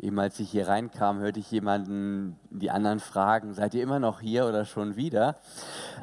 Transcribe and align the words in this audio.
Eben 0.00 0.18
als 0.18 0.40
ich 0.40 0.50
hier 0.50 0.66
reinkam, 0.66 1.18
hörte 1.18 1.40
ich 1.40 1.50
jemanden, 1.50 2.40
die 2.48 2.70
anderen 2.70 3.00
fragen, 3.00 3.52
seid 3.52 3.74
ihr 3.74 3.82
immer 3.82 3.98
noch 3.98 4.20
hier 4.20 4.46
oder 4.46 4.64
schon 4.64 4.96
wieder? 4.96 5.36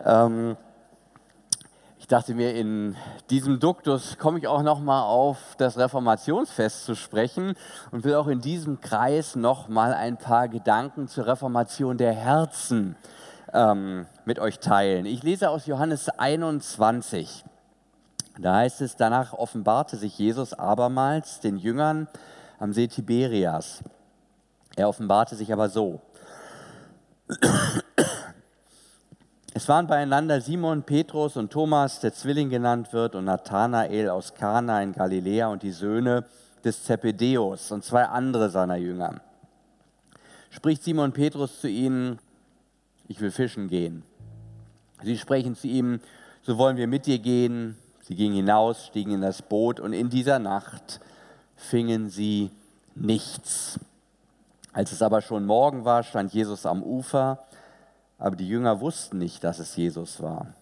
Ähm, 0.06 0.56
ich 1.98 2.06
dachte 2.06 2.36
mir, 2.36 2.54
in 2.54 2.96
diesem 3.32 3.60
Duktus 3.60 4.20
komme 4.20 4.38
ich 4.38 4.48
auch 4.48 4.62
noch 4.62 4.80
mal 4.80 5.02
auf 5.02 5.56
das 5.58 5.80
Reformationsfest 5.80 6.86
zu 6.86 6.96
sprechen 6.96 7.56
und 7.90 8.04
will 8.04 8.14
auch 8.14 8.28
in 8.28 8.40
diesem 8.40 8.82
Kreis 8.82 9.36
noch 9.36 9.68
mal 9.68 9.96
ein 9.96 10.18
paar 10.18 10.48
Gedanken 10.48 11.08
zur 11.08 11.26
Reformation 11.26 11.98
der 11.98 12.14
Herzen 12.14 12.96
ähm, 13.52 14.06
mit 14.26 14.38
euch 14.38 14.60
teilen. 14.60 15.08
Ich 15.08 15.24
lese 15.24 15.50
aus 15.50 15.66
Johannes 15.66 16.08
21. 16.10 17.44
Da 18.38 18.58
heißt 18.58 18.82
es, 18.82 18.96
danach 18.96 19.34
offenbarte 19.34 19.98
sich 19.98 20.20
Jesus 20.20 20.54
abermals 20.54 21.40
den 21.40 21.58
Jüngern 21.58 22.08
am 22.60 22.74
See 22.74 22.88
Tiberias. 22.88 23.84
Er 24.76 24.90
offenbarte 24.90 25.36
sich 25.36 25.52
aber 25.52 25.70
so. 25.70 26.02
Es 29.54 29.68
waren 29.68 29.88
beieinander 29.88 30.40
Simon, 30.40 30.84
Petrus 30.84 31.36
und 31.36 31.52
Thomas, 31.52 32.00
der 32.00 32.14
Zwilling 32.14 32.50
genannt 32.50 32.94
wird, 32.94 33.16
und 33.16 33.26
Nathanael 33.26 34.10
aus 34.10 34.36
Kana 34.36 34.82
in 34.82 34.94
Galiläa 34.94 35.48
und 35.48 35.64
die 35.64 35.72
Söhne 35.72 36.26
des 36.64 36.84
Zebedeus 36.84 37.72
und 37.72 37.84
zwei 37.84 38.06
andere 38.06 38.50
seiner 38.50 38.76
Jünger. 38.76 39.22
Spricht 40.50 40.84
Simon 40.84 41.12
Petrus 41.12 41.62
zu 41.62 41.68
ihnen, 41.68 42.20
ich 43.08 43.20
will 43.20 43.32
fischen 43.32 43.68
gehen. 43.68 44.04
Sie 45.04 45.18
sprechen 45.18 45.56
zu 45.56 45.68
ihm, 45.68 46.02
so 46.42 46.58
wollen 46.58 46.78
wir 46.78 46.88
mit 46.88 47.06
dir 47.06 47.20
gehen. 47.20 47.78
Sie 48.02 48.16
gingen 48.16 48.36
hinaus, 48.36 48.86
stiegen 48.88 49.14
in 49.14 49.22
das 49.22 49.42
Boot 49.42 49.80
und 49.80 49.94
in 49.94 50.10
dieser 50.10 50.40
Nacht 50.40 51.00
fingen 51.58 52.10
sie 52.10 52.52
nichts. 52.96 53.80
Als 54.72 54.92
es 54.92 55.02
aber 55.02 55.22
schon 55.22 55.46
Morgen 55.46 55.84
war, 55.84 56.04
stand 56.04 56.34
Jesus 56.34 56.66
am 56.66 56.84
Ufer, 56.84 57.44
aber 58.18 58.36
die 58.36 58.48
Jünger 58.48 58.80
wussten 58.80 59.18
nicht, 59.18 59.44
dass 59.44 59.60
es 59.60 59.76
Jesus 59.76 60.22
war. 60.22 60.54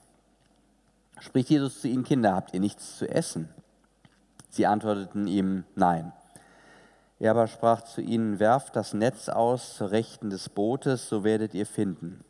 Spricht 1.20 1.50
Jesus 1.50 1.82
zu 1.82 1.88
ihnen, 1.88 2.04
Kinder, 2.04 2.34
habt 2.34 2.54
ihr 2.54 2.60
nichts 2.60 2.98
zu 2.98 3.10
essen? 3.10 3.50
Sie 4.50 4.66
antworteten 4.66 5.28
ihm, 5.28 5.66
nein. 5.76 6.14
Er 7.20 7.32
aber 7.32 7.48
sprach 7.48 7.84
zu 7.84 8.02
ihnen, 8.02 8.40
werft 8.40 8.76
das 8.76 8.94
Netz 8.94 9.30
aus 9.30 9.76
zur 9.76 9.92
Rechten 9.92 10.30
des 10.30 10.50
Bootes, 10.50 11.08
so 11.08 11.24
werdet 11.24 11.54
ihr 11.54 11.66
finden. 11.66 12.24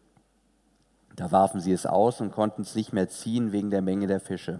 Da 1.15 1.31
warfen 1.31 1.61
sie 1.61 1.71
es 1.71 1.85
aus 1.85 2.21
und 2.21 2.31
konnten 2.31 2.63
es 2.63 2.75
nicht 2.75 2.93
mehr 2.93 3.09
ziehen 3.09 3.51
wegen 3.51 3.69
der 3.69 3.81
Menge 3.81 4.07
der 4.07 4.19
Fische. 4.19 4.59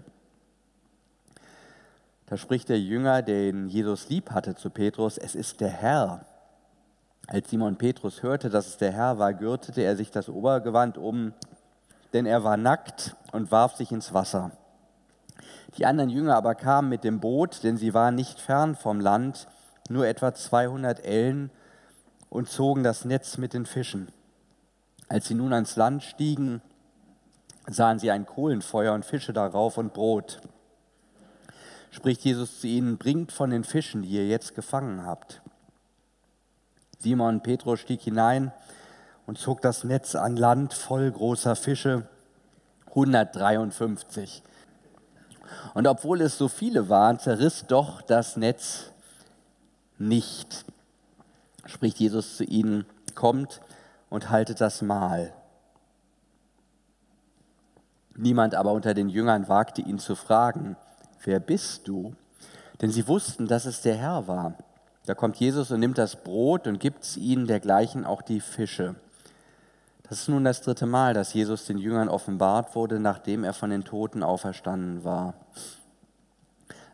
Da 2.28 2.36
spricht 2.36 2.68
der 2.68 2.80
Jünger, 2.80 3.22
den 3.22 3.68
Jesus 3.68 4.08
lieb 4.08 4.32
hatte, 4.32 4.56
zu 4.56 4.68
Petrus, 4.70 5.16
es 5.16 5.36
ist 5.36 5.60
der 5.60 5.68
Herr. 5.68 6.26
Als 7.28 7.50
Simon 7.50 7.76
Petrus 7.76 8.24
hörte, 8.24 8.50
dass 8.50 8.66
es 8.66 8.78
der 8.78 8.92
Herr 8.92 9.20
war, 9.20 9.32
gürtete 9.32 9.82
er 9.82 9.96
sich 9.96 10.10
das 10.10 10.28
Obergewand 10.28 10.98
um, 10.98 11.34
denn 12.12 12.26
er 12.26 12.42
war 12.42 12.56
nackt 12.56 13.14
und 13.30 13.52
warf 13.52 13.76
sich 13.76 13.92
ins 13.92 14.12
Wasser. 14.12 14.50
Die 15.78 15.86
anderen 15.86 16.10
Jünger 16.10 16.34
aber 16.34 16.56
kamen 16.56 16.88
mit 16.88 17.04
dem 17.04 17.20
Boot, 17.20 17.62
denn 17.62 17.76
sie 17.76 17.94
waren 17.94 18.16
nicht 18.16 18.40
fern 18.40 18.74
vom 18.74 18.98
Land, 18.98 19.46
nur 19.88 20.08
etwa 20.08 20.34
200 20.34 21.04
Ellen, 21.04 21.50
und 22.28 22.48
zogen 22.48 22.82
das 22.82 23.04
Netz 23.04 23.38
mit 23.38 23.54
den 23.54 23.66
Fischen. 23.66 24.08
Als 25.08 25.28
sie 25.28 25.34
nun 25.34 25.52
ans 25.52 25.76
Land 25.76 26.02
stiegen, 26.02 26.60
sahen 27.68 28.00
sie 28.00 28.10
ein 28.10 28.26
Kohlenfeuer 28.26 28.94
und 28.94 29.04
Fische 29.04 29.32
darauf 29.32 29.78
und 29.78 29.92
Brot 29.92 30.40
spricht 31.96 32.24
Jesus 32.24 32.60
zu 32.60 32.66
ihnen, 32.66 32.98
bringt 32.98 33.32
von 33.32 33.48
den 33.48 33.64
Fischen, 33.64 34.02
die 34.02 34.10
ihr 34.10 34.26
jetzt 34.26 34.54
gefangen 34.54 35.06
habt. 35.06 35.40
Simon 36.98 37.42
Petrus 37.42 37.80
stieg 37.80 38.02
hinein 38.02 38.52
und 39.26 39.38
zog 39.38 39.62
das 39.62 39.82
Netz 39.82 40.14
an 40.14 40.36
Land 40.36 40.74
voll 40.74 41.10
großer 41.10 41.56
Fische, 41.56 42.06
153. 42.88 44.42
Und 45.72 45.86
obwohl 45.86 46.20
es 46.20 46.36
so 46.36 46.48
viele 46.48 46.90
waren, 46.90 47.18
zerriss 47.18 47.64
doch 47.66 48.02
das 48.02 48.36
Netz 48.36 48.90
nicht. 49.96 50.66
Spricht 51.64 51.98
Jesus 51.98 52.36
zu 52.36 52.44
ihnen, 52.44 52.84
kommt 53.14 53.62
und 54.10 54.28
haltet 54.28 54.60
das 54.60 54.82
Mahl. 54.82 55.32
Niemand 58.14 58.54
aber 58.54 58.72
unter 58.72 58.92
den 58.92 59.08
Jüngern 59.08 59.48
wagte 59.48 59.80
ihn 59.80 59.98
zu 59.98 60.14
fragen, 60.14 60.76
wer 61.26 61.40
bist 61.40 61.88
du? 61.88 62.14
Denn 62.80 62.90
sie 62.90 63.08
wussten, 63.08 63.46
dass 63.46 63.66
es 63.66 63.82
der 63.82 63.96
Herr 63.96 64.28
war. 64.28 64.54
Da 65.06 65.14
kommt 65.14 65.36
Jesus 65.36 65.70
und 65.70 65.80
nimmt 65.80 65.98
das 65.98 66.16
Brot 66.16 66.66
und 66.66 66.80
gibt 66.80 67.04
es 67.04 67.16
ihnen 67.16 67.46
dergleichen 67.46 68.04
auch 68.04 68.22
die 68.22 68.40
Fische. 68.40 68.96
Das 70.08 70.20
ist 70.20 70.28
nun 70.28 70.44
das 70.44 70.62
dritte 70.62 70.86
Mal, 70.86 71.14
dass 71.14 71.32
Jesus 71.32 71.64
den 71.66 71.78
Jüngern 71.78 72.08
offenbart 72.08 72.74
wurde, 72.74 73.00
nachdem 73.00 73.44
er 73.44 73.52
von 73.52 73.70
den 73.70 73.84
Toten 73.84 74.22
auferstanden 74.22 75.04
war. 75.04 75.34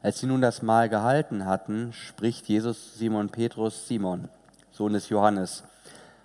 Als 0.02 0.18
sie 0.18 0.26
nun 0.26 0.40
das 0.40 0.62
Mahl 0.62 0.88
gehalten 0.88 1.46
hatten, 1.46 1.92
spricht 1.92 2.48
Jesus 2.48 2.94
Simon 2.94 3.28
Petrus, 3.28 3.86
Simon, 3.86 4.28
Sohn 4.72 4.94
des 4.94 5.08
Johannes, 5.08 5.64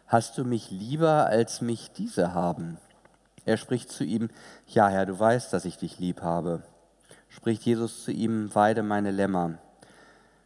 hast 0.08 0.38
du 0.38 0.46
mich 0.46 0.72
lieber 0.72 1.28
als 1.28 1.62
mich 1.62 1.92
diese 1.92 2.34
haben? 2.34 2.78
Er 3.46 3.58
spricht 3.58 3.92
zu 3.92 4.04
ihm, 4.04 4.30
ja 4.68 4.90
Herr, 4.90 5.06
du 5.06 5.18
weißt, 5.18 5.54
dass 5.54 5.66
ich 5.66 5.78
dich 5.78 6.00
lieb 6.00 6.22
habe 6.22 6.64
spricht 7.30 7.64
Jesus 7.64 8.04
zu 8.04 8.12
ihm, 8.12 8.54
weide 8.54 8.84
meine 8.84 9.12
Lämmer. 9.12 9.58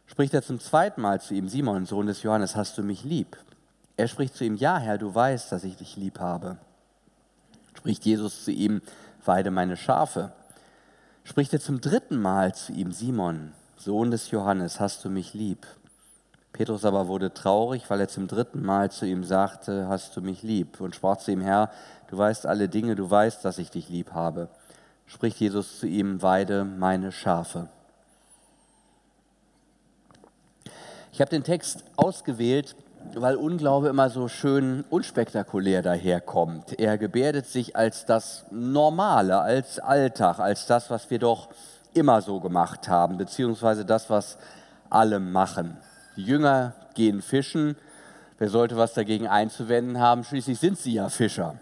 Spricht 0.06 0.34
er 0.34 0.42
zum 0.42 0.60
zweiten 0.60 1.00
Mal 1.00 1.20
zu 1.20 1.34
ihm, 1.34 1.48
Simon, 1.48 1.86
Sohn 1.86 2.06
des 2.06 2.22
Johannes, 2.22 2.54
hast 2.54 2.76
du 2.76 2.82
mich 2.82 3.04
lieb? 3.04 3.36
Er 3.96 4.08
spricht 4.08 4.34
zu 4.34 4.44
ihm, 4.44 4.56
ja 4.56 4.78
Herr, 4.78 4.98
du 4.98 5.14
weißt, 5.14 5.50
dass 5.52 5.64
ich 5.64 5.76
dich 5.76 5.96
lieb 5.96 6.20
habe. 6.20 6.58
Spricht 7.76 8.04
Jesus 8.04 8.44
zu 8.44 8.50
ihm, 8.50 8.82
weide 9.24 9.50
meine 9.50 9.76
Schafe. 9.76 10.32
Spricht 11.24 11.52
er 11.52 11.60
zum 11.60 11.80
dritten 11.80 12.20
Mal 12.20 12.54
zu 12.54 12.72
ihm, 12.72 12.92
Simon, 12.92 13.52
Sohn 13.76 14.10
des 14.10 14.30
Johannes, 14.30 14.80
hast 14.80 15.04
du 15.04 15.08
mich 15.08 15.34
lieb? 15.34 15.66
Petrus 16.52 16.84
aber 16.84 17.08
wurde 17.08 17.32
traurig, 17.32 17.88
weil 17.88 18.00
er 18.00 18.08
zum 18.08 18.28
dritten 18.28 18.62
Mal 18.62 18.90
zu 18.90 19.06
ihm 19.06 19.24
sagte, 19.24 19.88
hast 19.88 20.14
du 20.16 20.20
mich 20.20 20.42
lieb? 20.42 20.80
Und 20.80 20.94
sprach 20.94 21.16
zu 21.16 21.30
ihm, 21.30 21.40
Herr, 21.40 21.70
du 22.08 22.18
weißt 22.18 22.46
alle 22.46 22.68
Dinge, 22.68 22.94
du 22.94 23.10
weißt, 23.10 23.44
dass 23.44 23.58
ich 23.58 23.70
dich 23.70 23.88
lieb 23.88 24.12
habe 24.12 24.48
spricht 25.06 25.38
Jesus 25.38 25.78
zu 25.80 25.86
ihm, 25.86 26.22
weide 26.22 26.64
meine 26.64 27.12
Schafe. 27.12 27.68
Ich 31.12 31.20
habe 31.20 31.30
den 31.30 31.44
Text 31.44 31.84
ausgewählt, 31.96 32.74
weil 33.14 33.36
Unglaube 33.36 33.88
immer 33.88 34.08
so 34.08 34.28
schön 34.28 34.84
unspektakulär 34.88 35.82
daherkommt. 35.82 36.78
Er 36.78 36.96
gebärdet 36.96 37.46
sich 37.46 37.76
als 37.76 38.06
das 38.06 38.46
Normale, 38.50 39.38
als 39.38 39.78
Alltag, 39.78 40.38
als 40.38 40.66
das, 40.66 40.88
was 40.88 41.10
wir 41.10 41.18
doch 41.18 41.48
immer 41.92 42.22
so 42.22 42.40
gemacht 42.40 42.88
haben, 42.88 43.18
beziehungsweise 43.18 43.84
das, 43.84 44.08
was 44.08 44.38
alle 44.88 45.20
machen. 45.20 45.76
Die 46.16 46.24
Jünger 46.24 46.74
gehen 46.94 47.20
fischen. 47.20 47.76
Wer 48.38 48.48
sollte 48.48 48.76
was 48.76 48.94
dagegen 48.94 49.28
einzuwenden 49.28 50.00
haben? 50.00 50.24
Schließlich 50.24 50.58
sind 50.58 50.78
sie 50.78 50.94
ja 50.94 51.08
Fischer 51.10 51.58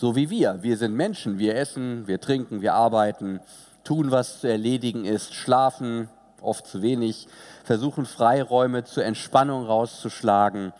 so 0.00 0.16
wie 0.16 0.30
wir. 0.30 0.62
Wir 0.62 0.78
sind 0.78 0.94
Menschen, 0.94 1.38
wir 1.38 1.56
essen, 1.56 2.06
wir 2.06 2.22
trinken, 2.22 2.62
wir 2.62 2.72
arbeiten, 2.72 3.38
tun, 3.84 4.10
was 4.10 4.40
zu 4.40 4.48
erledigen 4.48 5.04
ist, 5.04 5.34
schlafen, 5.34 6.08
oft 6.40 6.66
zu 6.66 6.80
wenig, 6.80 7.28
versuchen 7.64 8.06
Freiräume 8.06 8.84
zur 8.84 9.04
Entspannung 9.04 9.66
rauszuschlagen. 9.66 10.72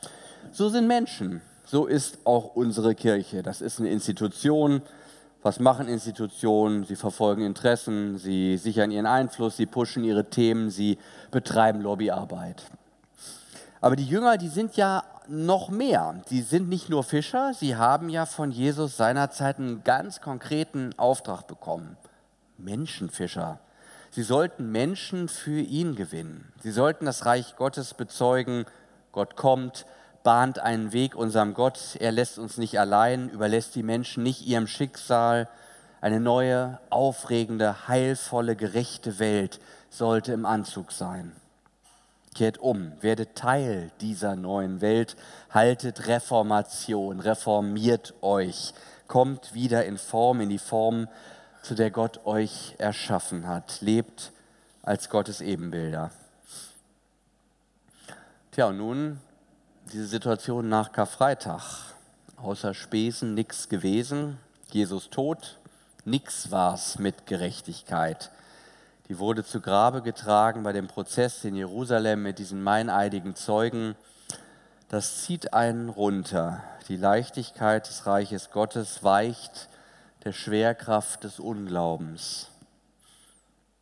So 0.52 0.70
sind 0.70 0.86
Menschen. 0.86 1.42
So 1.66 1.84
ist 1.84 2.20
auch 2.24 2.56
unsere 2.56 2.94
Kirche. 2.94 3.42
Das 3.42 3.60
ist 3.60 3.78
eine 3.78 3.90
Institution. 3.90 4.80
Was 5.42 5.60
machen 5.60 5.86
Institutionen? 5.86 6.84
Sie 6.84 6.96
verfolgen 6.96 7.44
Interessen, 7.44 8.16
sie 8.16 8.56
sichern 8.56 8.90
ihren 8.90 9.06
Einfluss, 9.06 9.58
sie 9.58 9.66
pushen 9.66 10.02
ihre 10.02 10.30
Themen, 10.30 10.70
sie 10.70 10.96
betreiben 11.30 11.82
Lobbyarbeit. 11.82 12.62
Aber 13.82 13.96
die 13.96 14.06
Jünger, 14.06 14.38
die 14.38 14.48
sind 14.48 14.76
ja 14.78 15.04
noch 15.30 15.70
mehr. 15.70 16.22
Sie 16.26 16.42
sind 16.42 16.68
nicht 16.68 16.88
nur 16.88 17.04
Fischer, 17.04 17.54
sie 17.54 17.76
haben 17.76 18.08
ja 18.08 18.26
von 18.26 18.50
Jesus 18.50 18.96
seinerzeit 18.96 19.58
einen 19.58 19.84
ganz 19.84 20.20
konkreten 20.20 20.92
Auftrag 20.98 21.46
bekommen. 21.46 21.96
Menschenfischer. 22.58 23.60
Sie 24.10 24.24
sollten 24.24 24.72
Menschen 24.72 25.28
für 25.28 25.60
ihn 25.60 25.94
gewinnen. 25.94 26.52
Sie 26.60 26.72
sollten 26.72 27.06
das 27.06 27.26
Reich 27.26 27.54
Gottes 27.54 27.94
bezeugen. 27.94 28.66
Gott 29.12 29.36
kommt, 29.36 29.86
bahnt 30.24 30.58
einen 30.58 30.92
Weg 30.92 31.14
unserem 31.14 31.54
Gott. 31.54 31.96
Er 32.00 32.10
lässt 32.10 32.38
uns 32.38 32.58
nicht 32.58 32.80
allein, 32.80 33.28
überlässt 33.28 33.76
die 33.76 33.84
Menschen 33.84 34.24
nicht 34.24 34.44
ihrem 34.44 34.66
Schicksal. 34.66 35.48
Eine 36.00 36.18
neue, 36.18 36.80
aufregende, 36.90 37.86
heilvolle, 37.86 38.56
gerechte 38.56 39.20
Welt 39.20 39.60
sollte 39.90 40.32
im 40.32 40.44
Anzug 40.44 40.90
sein. 40.90 41.32
Kehrt 42.34 42.58
um, 42.58 42.92
werdet 43.00 43.34
Teil 43.34 43.90
dieser 44.00 44.36
neuen 44.36 44.80
Welt, 44.80 45.16
haltet 45.50 46.06
Reformation, 46.06 47.20
reformiert 47.20 48.14
euch, 48.22 48.72
kommt 49.08 49.52
wieder 49.52 49.84
in 49.84 49.98
Form, 49.98 50.40
in 50.40 50.48
die 50.48 50.58
Form, 50.58 51.08
zu 51.62 51.74
der 51.74 51.90
Gott 51.90 52.24
euch 52.24 52.74
erschaffen 52.78 53.46
hat, 53.46 53.80
lebt 53.80 54.32
als 54.82 55.10
Gottes 55.10 55.40
Ebenbilder. 55.40 56.10
Tja, 58.52 58.66
und 58.66 58.78
nun 58.78 59.20
diese 59.92 60.06
Situation 60.06 60.68
nach 60.68 60.92
Karfreitag. 60.92 61.94
Außer 62.36 62.72
Spesen 62.74 63.34
nichts 63.34 63.68
gewesen, 63.68 64.38
Jesus 64.70 65.10
tot, 65.10 65.58
nichts 66.04 66.50
war's 66.50 66.98
mit 66.98 67.26
Gerechtigkeit. 67.26 68.30
Die 69.10 69.18
wurde 69.18 69.44
zu 69.44 69.60
Grabe 69.60 70.02
getragen 70.02 70.62
bei 70.62 70.72
dem 70.72 70.86
Prozess 70.86 71.44
in 71.44 71.56
Jerusalem 71.56 72.22
mit 72.22 72.38
diesen 72.38 72.62
meineidigen 72.62 73.34
Zeugen. 73.34 73.96
Das 74.88 75.24
zieht 75.24 75.52
einen 75.52 75.88
runter. 75.88 76.62
Die 76.86 76.96
Leichtigkeit 76.96 77.88
des 77.88 78.06
Reiches 78.06 78.52
Gottes 78.52 79.02
weicht 79.02 79.68
der 80.22 80.32
Schwerkraft 80.32 81.24
des 81.24 81.40
Unglaubens. 81.40 82.50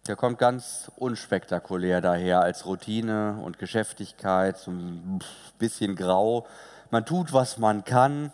Der 0.06 0.16
kommt 0.16 0.38
ganz 0.38 0.90
unspektakulär 0.96 2.00
daher 2.00 2.40
als 2.40 2.64
Routine 2.64 3.38
und 3.44 3.58
Geschäftigkeit, 3.58 4.56
so 4.56 4.70
ein 4.70 5.18
bisschen 5.58 5.94
grau. 5.94 6.46
Man 6.90 7.04
tut, 7.04 7.34
was 7.34 7.58
man 7.58 7.84
kann 7.84 8.32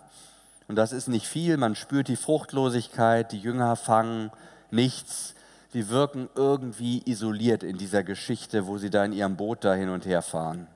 und 0.69 0.77
das 0.77 0.93
ist 0.93 1.09
nicht 1.09 1.27
viel. 1.27 1.57
Man 1.57 1.75
spürt 1.75 2.07
die 2.07 2.15
Fruchtlosigkeit, 2.15 3.33
die 3.33 3.41
Jünger 3.41 3.75
fangen 3.75 4.31
nichts. 4.71 5.35
Sie 5.75 5.89
wirken 5.89 6.31
irgendwie 6.37 7.03
isoliert 7.05 7.65
in 7.65 7.79
dieser 7.79 8.05
Geschichte, 8.05 8.69
wo 8.69 8.79
sie 8.79 8.91
da 8.91 9.05
in 9.05 9.13
ihrem 9.13 9.37
Boot 9.37 9.65
da 9.65 9.75
hin 9.75 9.89
und 9.89 10.07
her 10.07 10.23
fahren. 10.23 10.69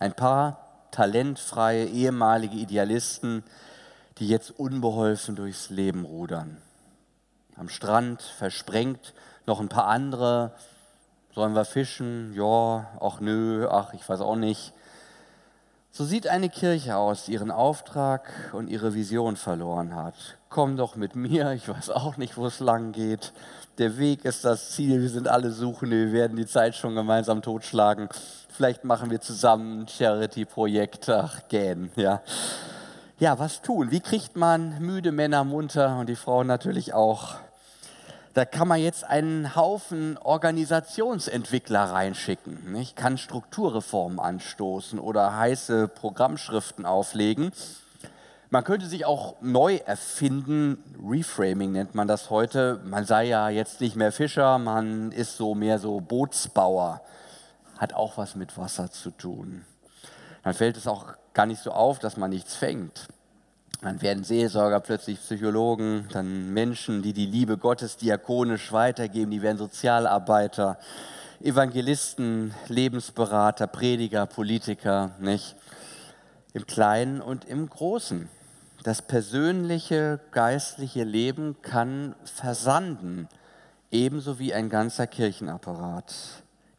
Ein 0.00 0.14
paar 0.14 0.88
talentfreie 0.90 1.84
ehemalige 1.84 2.56
Idealisten, 2.56 3.44
die 4.18 4.26
jetzt 4.26 4.58
unbeholfen 4.58 5.36
durchs 5.36 5.70
Leben 5.70 6.04
rudern. 6.04 6.56
Am 7.54 7.68
Strand 7.68 8.20
versprengt 8.20 9.14
noch 9.46 9.60
ein 9.60 9.68
paar 9.68 9.86
andere. 9.86 10.50
Sollen 11.32 11.54
wir 11.54 11.64
fischen? 11.64 12.34
Ja, 12.34 12.88
ach 13.00 13.20
nö, 13.20 13.68
ach, 13.70 13.94
ich 13.94 14.08
weiß 14.08 14.22
auch 14.22 14.34
nicht. 14.34 14.72
So 15.92 16.04
sieht 16.04 16.26
eine 16.26 16.48
Kirche 16.48 16.96
aus, 16.96 17.26
die 17.26 17.34
ihren 17.34 17.52
Auftrag 17.52 18.28
und 18.52 18.66
ihre 18.66 18.92
Vision 18.92 19.36
verloren 19.36 19.94
hat. 19.94 20.36
Komm 20.52 20.76
doch 20.76 20.96
mit 20.96 21.16
mir, 21.16 21.52
ich 21.52 21.66
weiß 21.66 21.88
auch 21.88 22.18
nicht, 22.18 22.36
wo 22.36 22.44
es 22.44 22.60
lang 22.60 22.92
geht. 22.92 23.32
Der 23.78 23.96
Weg 23.96 24.26
ist 24.26 24.44
das 24.44 24.72
Ziel, 24.72 25.00
wir 25.00 25.08
sind 25.08 25.26
alle 25.26 25.50
Suchende, 25.50 25.96
wir 25.96 26.12
werden 26.12 26.36
die 26.36 26.44
Zeit 26.44 26.74
schon 26.74 26.94
gemeinsam 26.94 27.40
totschlagen. 27.40 28.10
Vielleicht 28.50 28.84
machen 28.84 29.10
wir 29.10 29.22
zusammen 29.22 29.80
ein 29.80 29.88
Charity-Projekt, 29.88 31.08
ach, 31.08 31.40
gähn, 31.48 31.90
ja. 31.96 32.20
Ja, 33.18 33.38
was 33.38 33.62
tun? 33.62 33.90
Wie 33.90 34.00
kriegt 34.00 34.36
man 34.36 34.78
müde 34.78 35.10
Männer 35.10 35.42
munter 35.42 35.96
und 35.98 36.10
die 36.10 36.16
Frauen 36.16 36.48
natürlich 36.48 36.92
auch? 36.92 37.36
Da 38.34 38.44
kann 38.44 38.68
man 38.68 38.78
jetzt 38.78 39.04
einen 39.04 39.56
Haufen 39.56 40.18
Organisationsentwickler 40.18 41.92
reinschicken. 41.92 42.76
Ich 42.76 42.94
kann 42.94 43.16
Strukturreformen 43.16 44.20
anstoßen 44.20 44.98
oder 44.98 45.34
heiße 45.34 45.88
Programmschriften 45.88 46.84
auflegen. 46.84 47.52
Man 48.52 48.64
könnte 48.64 48.84
sich 48.84 49.06
auch 49.06 49.36
neu 49.40 49.76
erfinden, 49.76 50.76
Reframing 51.02 51.72
nennt 51.72 51.94
man 51.94 52.06
das 52.06 52.28
heute. 52.28 52.82
Man 52.84 53.06
sei 53.06 53.24
ja 53.24 53.48
jetzt 53.48 53.80
nicht 53.80 53.96
mehr 53.96 54.12
Fischer, 54.12 54.58
man 54.58 55.10
ist 55.10 55.38
so 55.38 55.54
mehr 55.54 55.78
so 55.78 56.00
Bootsbauer. 56.00 57.00
Hat 57.78 57.94
auch 57.94 58.18
was 58.18 58.36
mit 58.36 58.58
Wasser 58.58 58.90
zu 58.90 59.10
tun. 59.10 59.64
Dann 60.42 60.52
fällt 60.52 60.76
es 60.76 60.86
auch 60.86 61.14
gar 61.32 61.46
nicht 61.46 61.62
so 61.62 61.70
auf, 61.70 61.98
dass 61.98 62.18
man 62.18 62.28
nichts 62.28 62.54
fängt. 62.54 63.08
Dann 63.80 64.02
werden 64.02 64.22
Seelsorger 64.22 64.80
plötzlich 64.80 65.18
Psychologen, 65.18 66.06
dann 66.12 66.52
Menschen, 66.52 67.00
die 67.00 67.14
die 67.14 67.24
Liebe 67.24 67.56
Gottes 67.56 67.96
diakonisch 67.96 68.70
weitergeben, 68.70 69.30
die 69.30 69.40
werden 69.40 69.56
Sozialarbeiter, 69.56 70.78
Evangelisten, 71.40 72.52
Lebensberater, 72.68 73.66
Prediger, 73.66 74.26
Politiker, 74.26 75.12
nicht? 75.20 75.56
Im 76.52 76.66
Kleinen 76.66 77.22
und 77.22 77.46
im 77.46 77.66
Großen. 77.66 78.28
Das 78.82 79.00
persönliche 79.00 80.18
geistliche 80.32 81.04
Leben 81.04 81.54
kann 81.62 82.16
versanden, 82.24 83.28
ebenso 83.92 84.40
wie 84.40 84.52
ein 84.52 84.68
ganzer 84.70 85.06
Kirchenapparat. 85.06 86.12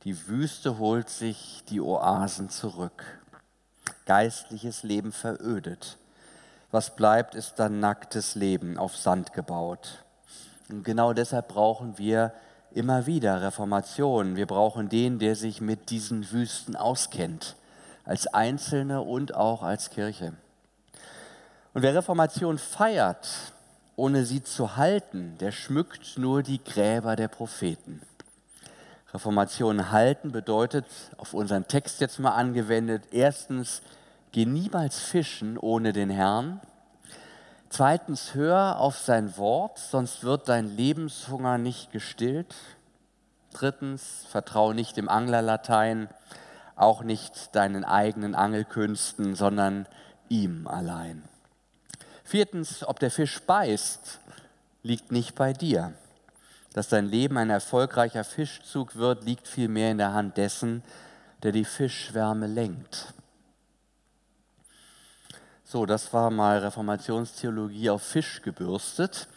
Die 0.04 0.28
Wüste 0.28 0.80
holt 0.80 1.08
sich 1.08 1.64
die 1.70 1.80
Oasen 1.80 2.50
zurück. 2.50 3.06
Geistliches 4.06 4.84
Leben 4.84 5.14
verödet. 5.14 5.98
Was 6.72 6.94
bleibt, 6.94 7.36
ist 7.36 7.60
dann 7.60 7.80
nacktes 7.80 8.36
Leben 8.36 8.78
auf 8.78 8.98
Sand 8.98 9.32
gebaut. 9.32 10.04
Und 10.68 10.84
genau 10.84 11.14
deshalb 11.14 11.48
brauchen 11.48 11.98
wir 11.98 12.34
immer 12.72 13.06
wieder 13.06 13.42
Reformation. 13.42 14.36
Wir 14.36 14.48
brauchen 14.48 14.90
den, 14.90 15.20
der 15.20 15.38
sich 15.38 15.62
mit 15.62 15.90
diesen 15.90 16.30
Wüsten 16.32 16.76
auskennt, 16.76 17.56
als 18.04 18.28
Einzelne 18.28 19.00
und 19.00 19.36
auch 19.36 19.64
als 19.64 19.90
Kirche. 19.90 20.34
Und 21.74 21.82
wer 21.82 21.96
Reformation 21.96 22.58
feiert, 22.58 23.28
ohne 23.96 24.26
sie 24.26 24.44
zu 24.44 24.76
halten, 24.76 25.38
der 25.40 25.52
schmückt 25.52 26.18
nur 26.18 26.44
die 26.44 26.64
Gräber 26.64 27.16
der 27.16 27.28
Propheten. 27.28 28.02
Reformation 29.14 29.92
halten 29.92 30.32
bedeutet, 30.32 30.86
auf 31.18 31.34
unseren 31.34 31.68
Text 31.68 32.02
jetzt 32.02 32.20
mal 32.20 32.32
angewendet, 32.32 33.04
erstens 33.12 33.82
Geh 34.34 34.48
niemals 34.48 35.00
fischen 35.00 35.60
ohne 35.60 35.94
den 35.94 36.10
Herrn. 36.10 36.60
Zweitens, 37.70 38.34
hör 38.34 38.80
auf 38.80 38.98
sein 38.98 39.38
Wort, 39.38 39.78
sonst 39.78 40.24
wird 40.24 40.50
dein 40.50 40.76
Lebenshunger 40.76 41.60
nicht 41.60 41.92
gestillt. 41.92 42.56
Drittens, 43.54 44.26
vertraue 44.32 44.74
nicht 44.74 44.98
dem 44.98 45.08
Anglerlatein, 45.08 46.10
auch 46.76 47.04
nicht 47.04 47.56
deinen 47.56 47.86
eigenen 47.86 48.34
Angelkünsten, 48.34 49.36
sondern 49.36 49.86
ihm 50.30 50.66
allein. 50.66 51.22
Viertens, 52.24 52.86
ob 52.88 53.00
der 53.00 53.12
Fisch 53.12 53.42
beißt, 53.42 54.20
liegt 54.82 55.12
nicht 55.12 55.36
bei 55.36 55.54
dir. 55.54 55.94
Dass 56.74 56.90
dein 56.90 57.06
Leben 57.06 57.38
ein 57.38 57.50
erfolgreicher 57.50 58.24
Fischzug 58.24 58.96
wird, 58.96 59.24
liegt 59.26 59.48
vielmehr 59.48 59.92
in 59.92 60.00
der 60.00 60.14
Hand 60.14 60.38
dessen, 60.38 60.84
der 61.44 61.52
die 61.52 61.66
Fischschwärme 61.66 62.48
lenkt. 62.48 63.14
So, 65.64 65.86
das 65.86 66.14
war 66.14 66.30
mal 66.30 66.60
Reformationstheologie 66.60 67.90
auf 67.90 68.04
Fisch 68.04 68.42
gebürstet. 68.42 69.28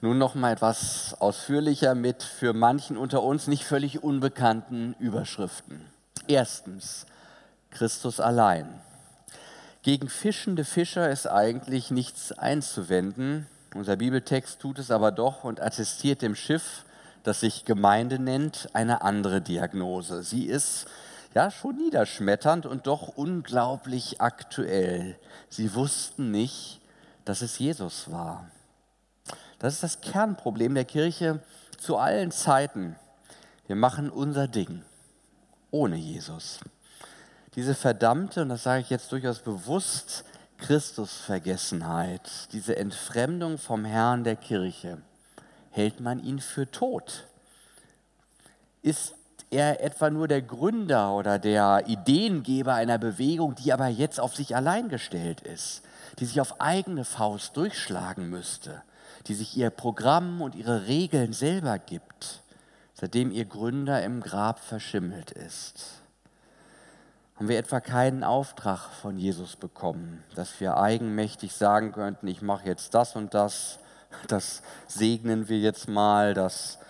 Nun 0.00 0.18
noch 0.18 0.34
mal 0.34 0.52
etwas 0.52 1.14
ausführlicher 1.20 1.94
mit 1.94 2.22
für 2.22 2.52
manchen 2.52 2.96
unter 2.96 3.22
uns 3.22 3.48
nicht 3.48 3.64
völlig 3.64 4.02
unbekannten 4.02 4.94
Überschriften. 5.00 5.86
Erstens, 6.28 7.06
Christus 7.70 8.20
allein. 8.20 8.80
Gegen 9.82 10.08
fischende 10.08 10.64
Fischer 10.64 11.10
ist 11.10 11.26
eigentlich 11.26 11.90
nichts 11.90 12.32
einzuwenden. 12.32 13.46
Unser 13.74 13.96
Bibeltext 13.96 14.60
tut 14.60 14.78
es 14.78 14.90
aber 14.90 15.12
doch 15.12 15.44
und 15.44 15.60
attestiert 15.60 16.22
dem 16.22 16.34
Schiff, 16.34 16.84
das 17.22 17.40
sich 17.40 17.64
Gemeinde 17.64 18.18
nennt, 18.18 18.68
eine 18.72 19.02
andere 19.02 19.40
Diagnose. 19.40 20.22
Sie 20.22 20.46
ist 20.46 20.86
ja, 21.34 21.50
schon 21.50 21.76
niederschmetternd 21.76 22.66
und 22.66 22.86
doch 22.86 23.08
unglaublich 23.08 24.20
aktuell. 24.20 25.18
Sie 25.48 25.74
wussten 25.74 26.30
nicht, 26.30 26.80
dass 27.24 27.42
es 27.42 27.58
Jesus 27.58 28.10
war. 28.10 28.50
Das 29.58 29.74
ist 29.74 29.82
das 29.82 30.00
Kernproblem 30.00 30.74
der 30.74 30.84
Kirche 30.84 31.40
zu 31.78 31.96
allen 31.96 32.30
Zeiten. 32.30 32.96
Wir 33.66 33.76
machen 33.76 34.10
unser 34.10 34.48
Ding 34.48 34.82
ohne 35.70 35.96
Jesus. 35.96 36.60
Diese 37.58 37.74
verdammte, 37.74 38.42
und 38.42 38.50
das 38.50 38.62
sage 38.62 38.82
ich 38.82 38.88
jetzt 38.88 39.10
durchaus 39.10 39.40
bewusst, 39.40 40.22
Christusvergessenheit, 40.58 42.22
diese 42.52 42.76
Entfremdung 42.76 43.58
vom 43.58 43.84
Herrn 43.84 44.22
der 44.22 44.36
Kirche, 44.36 44.98
hält 45.72 45.98
man 45.98 46.22
ihn 46.22 46.38
für 46.38 46.70
tot? 46.70 47.24
Ist 48.82 49.12
er 49.50 49.82
etwa 49.82 50.08
nur 50.08 50.28
der 50.28 50.40
Gründer 50.40 51.12
oder 51.14 51.40
der 51.40 51.82
Ideengeber 51.88 52.74
einer 52.74 52.96
Bewegung, 52.96 53.56
die 53.56 53.72
aber 53.72 53.88
jetzt 53.88 54.20
auf 54.20 54.36
sich 54.36 54.54
allein 54.54 54.88
gestellt 54.88 55.40
ist, 55.40 55.82
die 56.20 56.26
sich 56.26 56.40
auf 56.40 56.60
eigene 56.60 57.04
Faust 57.04 57.56
durchschlagen 57.56 58.30
müsste, 58.30 58.82
die 59.26 59.34
sich 59.34 59.56
ihr 59.56 59.70
Programm 59.70 60.42
und 60.42 60.54
ihre 60.54 60.86
Regeln 60.86 61.32
selber 61.32 61.80
gibt, 61.80 62.40
seitdem 62.94 63.32
ihr 63.32 63.46
Gründer 63.46 64.04
im 64.04 64.20
Grab 64.20 64.60
verschimmelt 64.60 65.32
ist? 65.32 66.02
Haben 67.38 67.48
wir 67.48 67.58
etwa 67.58 67.78
keinen 67.78 68.24
Auftrag 68.24 68.90
von 69.00 69.16
Jesus 69.16 69.54
bekommen, 69.54 70.24
dass 70.34 70.58
wir 70.58 70.76
eigenmächtig 70.76 71.54
sagen 71.54 71.92
könnten, 71.92 72.26
ich 72.26 72.42
mache 72.42 72.66
jetzt 72.66 72.94
das 72.94 73.14
und 73.14 73.32
das, 73.32 73.78
das 74.26 74.60
segnen 74.88 75.48
wir 75.48 75.60
jetzt 75.60 75.88
mal, 75.88 76.34
das 76.34 76.80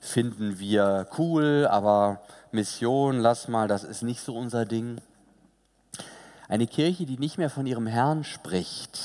finden 0.00 0.58
wir 0.58 1.06
cool, 1.18 1.68
aber 1.70 2.22
Mission, 2.52 3.18
lass 3.18 3.48
mal, 3.48 3.68
das 3.68 3.84
ist 3.84 4.02
nicht 4.02 4.22
so 4.22 4.34
unser 4.34 4.64
Ding. 4.64 4.98
Eine 6.48 6.66
Kirche, 6.66 7.04
die 7.04 7.18
nicht 7.18 7.36
mehr 7.36 7.50
von 7.50 7.66
ihrem 7.66 7.86
Herrn 7.86 8.24
spricht. 8.24 8.98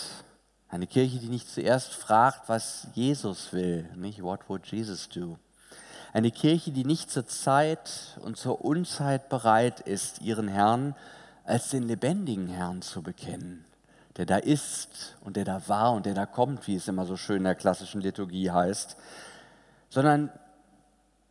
Eine 0.69 0.88
Kirche, 0.88 1.19
die 1.19 1.27
nicht 1.27 1.50
zuerst 1.50 1.93
fragt, 1.93 2.48
was 2.48 2.88
Jesus 2.93 3.51
will, 3.51 3.89
nicht 3.98 4.24
what 4.24 4.48
would 4.48 4.65
Jesus 4.67 5.10
do. 5.10 5.38
Eine 6.13 6.29
Kirche, 6.29 6.70
die 6.70 6.86
nicht 6.86 7.10
zur 7.10 7.25
Zeit 7.25 8.20
und 8.22 8.38
zur 8.38 8.63
Unzeit 8.63 9.29
bereit 9.29 9.79
ist, 9.79 10.22
ihren 10.22 10.48
Herrn 10.48 10.96
als 11.43 11.72
den 11.72 11.82
lebendigen 11.82 12.50
Herrn 12.50 12.84
zu 12.84 13.01
bekennen, 13.01 13.65
der 14.15 14.27
da 14.27 14.38
ist 14.38 15.15
und 15.22 15.38
der 15.38 15.43
da 15.43 15.67
war 15.67 15.91
und 15.93 16.05
der 16.05 16.13
da 16.13 16.27
kommt, 16.27 16.67
wie 16.67 16.75
es 16.75 16.88
immer 16.88 17.08
so 17.08 17.17
schön 17.17 17.38
in 17.38 17.43
der 17.46 17.55
klassischen 17.55 18.00
Liturgie 18.00 18.51
heißt, 18.51 18.96
sondern 19.89 20.29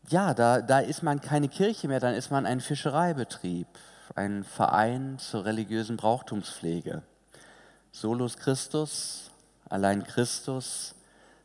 ja, 0.08 0.34
da, 0.34 0.60
da 0.60 0.80
ist 0.80 1.04
man 1.04 1.20
keine 1.20 1.48
Kirche 1.48 1.86
mehr, 1.86 2.00
dann 2.00 2.16
ist 2.16 2.32
man 2.32 2.44
ein 2.44 2.60
Fischereibetrieb, 2.60 3.68
ein 4.16 4.42
Verein 4.42 5.16
zur 5.20 5.44
religiösen 5.44 5.96
Brauchtumspflege. 5.96 7.02
Solus 7.92 8.36
Christus, 8.36 9.30
allein 9.68 10.02
Christus 10.02 10.96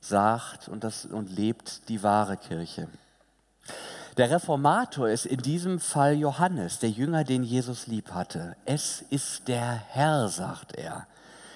sagt 0.01 0.69
und, 0.69 0.83
das, 0.83 1.05
und 1.05 1.29
lebt 1.29 1.87
die 1.87 2.01
wahre 2.01 2.35
Kirche. 2.35 2.87
Der 4.17 4.31
Reformator 4.31 5.09
ist 5.09 5.27
in 5.27 5.37
diesem 5.37 5.79
Fall 5.79 6.15
Johannes, 6.15 6.79
der 6.79 6.89
Jünger, 6.89 7.23
den 7.23 7.43
Jesus 7.43 7.85
lieb 7.85 8.11
hatte. 8.13 8.55
Es 8.65 9.03
ist 9.11 9.47
der 9.47 9.83
Herr, 9.89 10.27
sagt 10.27 10.75
er. 10.75 11.05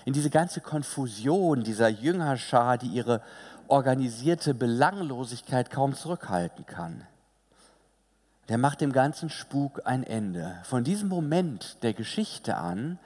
In 0.05 0.13
diese 0.13 0.29
ganze 0.29 0.61
Konfusion 0.61 1.63
dieser 1.63 1.89
Jüngerschar, 1.89 2.77
die 2.77 2.89
ihre 2.89 3.23
organisierte 3.67 4.53
Belanglosigkeit 4.53 5.71
kaum 5.71 5.95
zurückhalten 5.95 6.67
kann. 6.67 7.01
Der 8.47 8.59
macht 8.59 8.81
dem 8.81 8.91
ganzen 8.91 9.31
Spuk 9.31 9.81
ein 9.85 10.03
Ende. 10.03 10.59
Von 10.63 10.83
diesem 10.83 11.09
Moment 11.09 11.81
der 11.81 11.93
Geschichte 11.93 12.57
an 12.57 12.99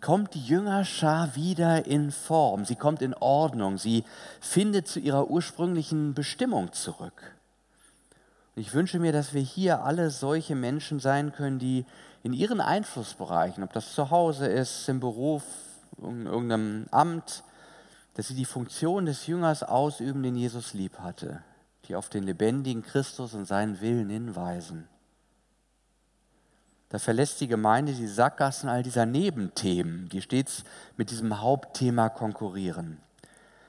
kommt 0.00 0.34
die 0.34 0.44
Jüngerschar 0.44 1.36
wieder 1.36 1.86
in 1.86 2.10
Form, 2.10 2.64
sie 2.64 2.76
kommt 2.76 3.02
in 3.02 3.14
Ordnung, 3.14 3.78
sie 3.78 4.04
findet 4.40 4.88
zu 4.88 4.98
ihrer 4.98 5.30
ursprünglichen 5.30 6.12
Bestimmung 6.14 6.72
zurück. 6.72 7.36
Ich 8.58 8.72
wünsche 8.72 8.98
mir, 8.98 9.12
dass 9.12 9.34
wir 9.34 9.42
hier 9.42 9.84
alle 9.84 10.10
solche 10.10 10.54
Menschen 10.54 10.98
sein 10.98 11.30
können, 11.32 11.58
die 11.58 11.84
in 12.22 12.32
ihren 12.32 12.62
Einflussbereichen, 12.62 13.62
ob 13.62 13.74
das 13.74 13.92
zu 13.92 14.10
Hause 14.10 14.46
ist, 14.46 14.88
im 14.88 14.98
Beruf, 14.98 15.42
in 15.98 16.24
irgendeinem 16.24 16.86
Amt, 16.90 17.44
dass 18.14 18.28
sie 18.28 18.34
die 18.34 18.46
Funktion 18.46 19.04
des 19.04 19.26
Jüngers 19.26 19.62
ausüben, 19.62 20.22
den 20.22 20.36
Jesus 20.36 20.72
lieb 20.72 20.98
hatte, 20.98 21.42
die 21.86 21.96
auf 21.96 22.08
den 22.08 22.22
lebendigen 22.22 22.82
Christus 22.82 23.34
und 23.34 23.44
seinen 23.44 23.82
Willen 23.82 24.08
hinweisen. 24.08 24.88
Da 26.88 26.98
verlässt 26.98 27.42
die 27.42 27.48
Gemeinde 27.48 27.92
die 27.92 28.06
Sackgassen 28.06 28.70
all 28.70 28.82
dieser 28.82 29.04
Nebenthemen, 29.04 30.08
die 30.08 30.22
stets 30.22 30.64
mit 30.96 31.10
diesem 31.10 31.42
Hauptthema 31.42 32.08
konkurrieren. 32.08 33.02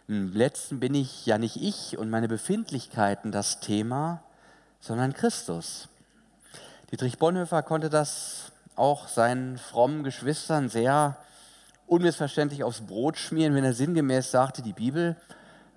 Im 0.08 0.32
letzten 0.32 0.80
bin 0.80 0.94
ich 0.94 1.26
ja 1.26 1.38
nicht 1.38 1.58
ich 1.58 1.98
und 1.98 2.10
meine 2.10 2.30
Befindlichkeiten 2.30 3.34
das 3.34 3.60
Thema, 3.60 4.24
sondern 4.80 5.14
Christus. 5.14 5.90
Dietrich 6.92 7.18
Bonhoeffer 7.18 7.64
konnte 7.64 7.90
das 7.90 8.52
auch 8.76 9.08
seinen 9.08 9.58
frommen 9.58 10.04
Geschwistern 10.04 10.70
sehr 10.70 11.18
unmissverständlich 11.88 12.64
aufs 12.64 12.82
Brot 12.82 13.18
schmieren, 13.18 13.56
wenn 13.56 13.64
er 13.64 13.74
sinngemäß 13.74 14.32
sagte, 14.32 14.62
die 14.62 14.74
Bibel, 14.74 15.16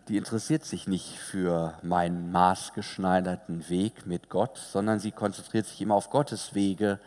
die 0.09 0.16
interessiert 0.16 0.64
sich 0.64 0.88
nicht 0.88 1.19
für 1.19 1.75
meinen 1.83 2.33
maßgeschneiderten 2.33 3.69
Weg 3.69 4.07
mit 4.07 4.28
Gott, 4.28 4.59
sondern 4.59 4.99
sie 4.99 5.12
konzentriert 5.12 5.66
sich 5.66 5.80
immer 5.80 5.95
auf 5.95 6.11
Gottes 6.11 6.54
Wege 6.54 6.99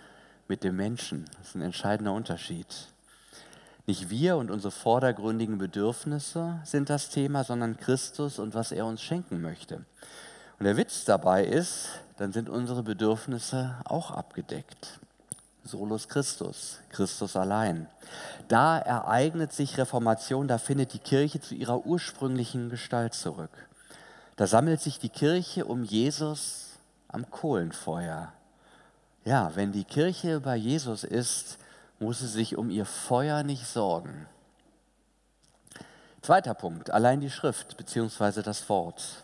mit 0.47 0.63
dem 0.63 0.75
Menschen. 0.75 1.25
Das 1.37 1.49
ist 1.49 1.55
ein 1.55 1.61
entscheidender 1.61 2.13
Unterschied. 2.13 2.67
Nicht 3.85 4.09
wir 4.09 4.37
und 4.37 4.49
unsere 4.49 4.71
vordergründigen 4.71 5.57
Bedürfnisse 5.57 6.61
sind 6.63 6.89
das 6.89 7.09
Thema, 7.09 7.43
sondern 7.43 7.75
Christus 7.75 8.39
und 8.39 8.53
was 8.53 8.71
er 8.71 8.85
uns 8.85 9.01
schenken 9.01 9.41
möchte. 9.41 9.83
Und 10.59 10.65
der 10.65 10.77
Witz 10.77 11.05
dabei 11.05 11.45
ist, 11.45 11.89
dann 12.17 12.31
sind 12.31 12.49
unsere 12.49 12.83
Bedürfnisse 12.83 13.75
auch 13.85 14.11
abgedeckt. 14.11 14.99
Solus 15.65 16.09
Christus, 16.09 16.79
Christus 16.89 17.35
allein. 17.35 17.87
Da 18.47 18.77
ereignet 18.77 19.53
sich 19.53 19.77
Reformation, 19.77 20.47
da 20.47 20.57
findet 20.57 20.93
die 20.93 20.99
Kirche 20.99 21.39
zu 21.39 21.55
ihrer 21.55 21.85
ursprünglichen 21.85 22.69
Gestalt 22.69 23.13
zurück. 23.13 23.51
Da 24.35 24.45
sammelt 24.45 24.81
sich 24.81 24.99
die 24.99 25.09
Kirche 25.09 25.65
um 25.65 25.83
Jesus 25.83 26.71
am 27.07 27.29
Kohlenfeuer. 27.29 28.33
Ja, 29.23 29.55
wenn 29.55 29.71
die 29.71 29.85
Kirche 29.85 30.41
bei 30.41 30.57
Jesus 30.57 31.03
ist, 31.03 31.57
muss 31.99 32.19
sie 32.19 32.27
sich 32.27 32.57
um 32.57 32.69
ihr 32.69 32.85
Feuer 32.85 33.43
nicht 33.43 33.65
sorgen. 33.65 34.27
Zweiter 36.21 36.53
Punkt, 36.53 36.89
allein 36.89 37.21
die 37.21 37.29
Schrift 37.29 37.77
bzw. 37.77 38.41
das 38.41 38.67
Wort. 38.67 39.22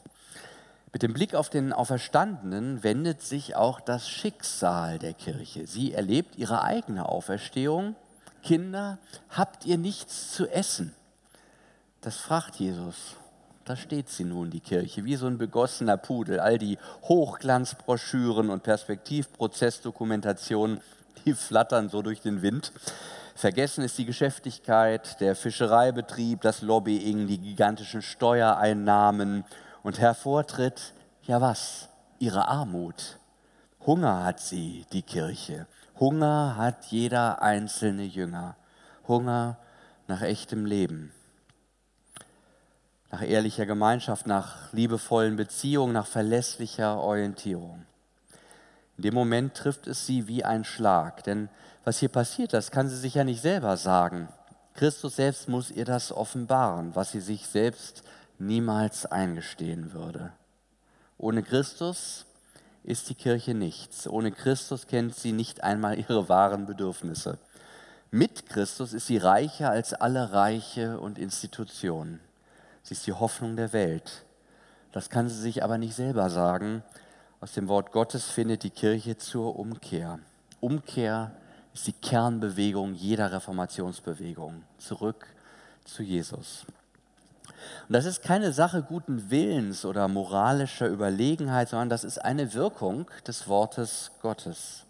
Mit 0.92 1.04
dem 1.04 1.14
Blick 1.14 1.36
auf 1.36 1.52
den 1.52 1.72
Auferstandenen 1.72 2.84
wendet 2.84 3.22
sich 3.22 3.56
auch 3.56 3.80
das 3.80 4.10
Schicksal 4.10 4.98
der 4.98 5.14
Kirche. 5.14 5.68
Sie 5.68 5.94
erlebt 5.94 6.36
ihre 6.36 6.64
eigene 6.64 7.08
Auferstehung. 7.08 7.96
Kinder, 8.42 8.98
habt 9.30 9.68
ihr 9.68 9.78
nichts 9.78 10.32
zu 10.32 10.48
essen? 10.48 10.96
Das 12.02 12.16
fragt 12.16 12.56
Jesus. 12.56 13.18
Da 13.66 13.76
steht 13.76 14.10
sie 14.10 14.24
nun, 14.24 14.50
die 14.50 14.62
Kirche, 14.62 15.06
wie 15.06 15.16
so 15.16 15.28
ein 15.28 15.38
begossener 15.38 15.98
Pudel. 15.98 16.40
All 16.40 16.58
die 16.58 16.80
Hochglanzbroschüren 17.04 18.50
und 18.50 18.64
Perspektivprozessdokumentationen, 18.64 20.82
die 21.24 21.36
flattern 21.36 21.90
so 21.90 22.02
durch 22.02 22.22
den 22.22 22.42
Wind. 22.42 22.72
Vergessen 23.36 23.84
ist 23.84 24.00
die 24.00 24.06
Geschäftigkeit, 24.06 25.22
der 25.22 25.36
Fischereibetrieb, 25.36 26.42
das 26.42 26.64
Lobbying, 26.64 27.28
die 27.28 27.38
gigantischen 27.38 28.02
Steuereinnahmen 28.02 29.46
und 29.84 30.00
hervortritt, 30.00 30.94
ja 31.24 31.42
was, 31.42 31.90
ihre 32.20 32.48
Armut. 32.48 33.20
Hunger 33.86 34.24
hat 34.24 34.40
sie, 34.40 34.86
die 34.92 35.02
Kirche. 35.02 35.68
Hunger 36.00 36.56
hat 36.58 36.86
jeder 36.88 37.42
einzelne 37.42 38.04
Jünger. 38.04 38.56
Hunger 39.08 39.58
nach 40.08 40.22
echtem 40.22 40.66
Leben. 40.66 41.12
Nach 43.12 43.22
ehrlicher 43.22 43.66
Gemeinschaft, 43.66 44.28
nach 44.28 44.72
liebevollen 44.74 45.36
Beziehungen, 45.36 45.94
nach 45.94 46.06
verlässlicher 46.06 47.00
Orientierung. 47.00 47.86
In 48.98 49.04
dem 49.04 49.14
Moment 49.14 49.56
trifft 49.56 49.88
es 49.88 50.06
sie 50.06 50.28
wie 50.28 50.44
ein 50.44 50.66
Schlag. 50.66 51.24
Denn 51.24 51.50
was 51.86 52.00
hier 52.00 52.10
passiert, 52.10 52.54
das 52.54 52.70
kann 52.70 52.90
sie 52.90 52.98
sich 52.98 53.16
ja 53.16 53.24
nicht 53.24 53.42
selber 53.42 53.78
sagen. 53.78 54.28
Christus 54.74 55.16
selbst 55.16 55.50
muss 55.50 55.72
ihr 55.72 55.86
das 55.86 56.12
offenbaren, 56.12 56.96
was 56.96 57.12
sie 57.12 57.22
sich 57.22 57.48
selbst 57.48 58.04
niemals 58.40 59.06
eingestehen 59.06 59.94
würde. 59.94 60.32
Ohne 61.18 61.44
Christus 61.44 62.26
ist 62.84 63.10
die 63.10 63.16
Kirche 63.16 63.54
nichts. 63.54 64.08
Ohne 64.08 64.32
Christus 64.32 64.88
kennt 64.88 65.16
sie 65.16 65.32
nicht 65.32 65.64
einmal 65.64 66.00
ihre 66.00 66.30
wahren 66.30 66.66
Bedürfnisse. 66.66 67.38
Mit 68.12 68.48
Christus 68.48 68.94
ist 68.94 69.08
sie 69.08 69.18
reicher 69.18 69.70
als 69.70 69.94
alle 69.94 70.32
Reiche 70.32 71.00
und 71.00 71.20
Institutionen. 71.20 72.20
Sie 72.82 72.94
ist 72.94 73.06
die 73.06 73.14
Hoffnung 73.14 73.56
der 73.56 73.74
Welt. 73.74 74.26
Das 74.92 75.10
kann 75.10 75.30
sie 75.30 75.40
sich 75.40 75.64
aber 75.64 75.78
nicht 75.78 75.96
selber 75.96 76.30
sagen. 76.30 76.84
Aus 77.42 77.54
dem 77.54 77.68
Wort 77.68 77.92
Gottes 77.92 78.26
findet 78.26 78.64
die 78.64 78.72
Kirche 78.72 79.18
zur 79.18 79.60
Umkehr. 79.60 80.20
Umkehr 80.60 81.32
ist 81.74 81.86
die 81.86 81.94
Kernbewegung 81.94 82.96
jeder 82.96 83.32
Reformationsbewegung. 83.32 84.64
Zurück 84.78 85.28
zu 85.86 86.02
Jesus. 86.02 86.66
Und 87.88 87.94
das 87.94 88.06
ist 88.06 88.24
keine 88.24 88.54
Sache 88.54 88.82
guten 88.82 89.30
Willens 89.30 89.86
oder 89.86 90.08
moralischer 90.08 90.88
Überlegenheit, 90.88 91.70
sondern 91.70 91.90
das 91.90 92.04
ist 92.04 92.18
eine 92.20 92.54
Wirkung 92.54 93.06
des 93.28 93.48
Wortes 93.48 94.12
Gottes. 94.22 94.86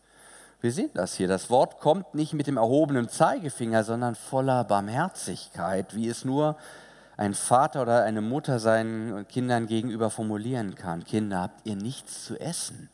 Wir 0.61 0.73
sehen 0.73 0.91
das 0.93 1.13
hier. 1.13 1.27
Das 1.27 1.49
Wort 1.49 1.79
kommt 1.79 2.13
nicht 2.15 2.33
mit 2.33 2.47
dem 2.47 2.57
erhobenen 2.57 3.07
Zeigefinger, 3.07 3.83
sondern 3.83 4.15
voller 4.15 4.65
Barmherzigkeit, 4.65 5.95
wie 5.95 6.09
es 6.09 6.25
nur 6.25 6.57
ein 7.15 7.33
Vater 7.33 7.81
oder 7.81 8.03
eine 8.03 8.21
Mutter 8.21 8.59
seinen 8.59 9.27
Kindern 9.27 9.67
gegenüber 9.67 10.09
formulieren 10.09 10.75
kann. 10.75 11.03
Kinder, 11.03 11.41
habt 11.41 11.65
ihr 11.65 11.75
nichts 11.75 12.25
zu 12.25 12.39
essen? 12.39 12.89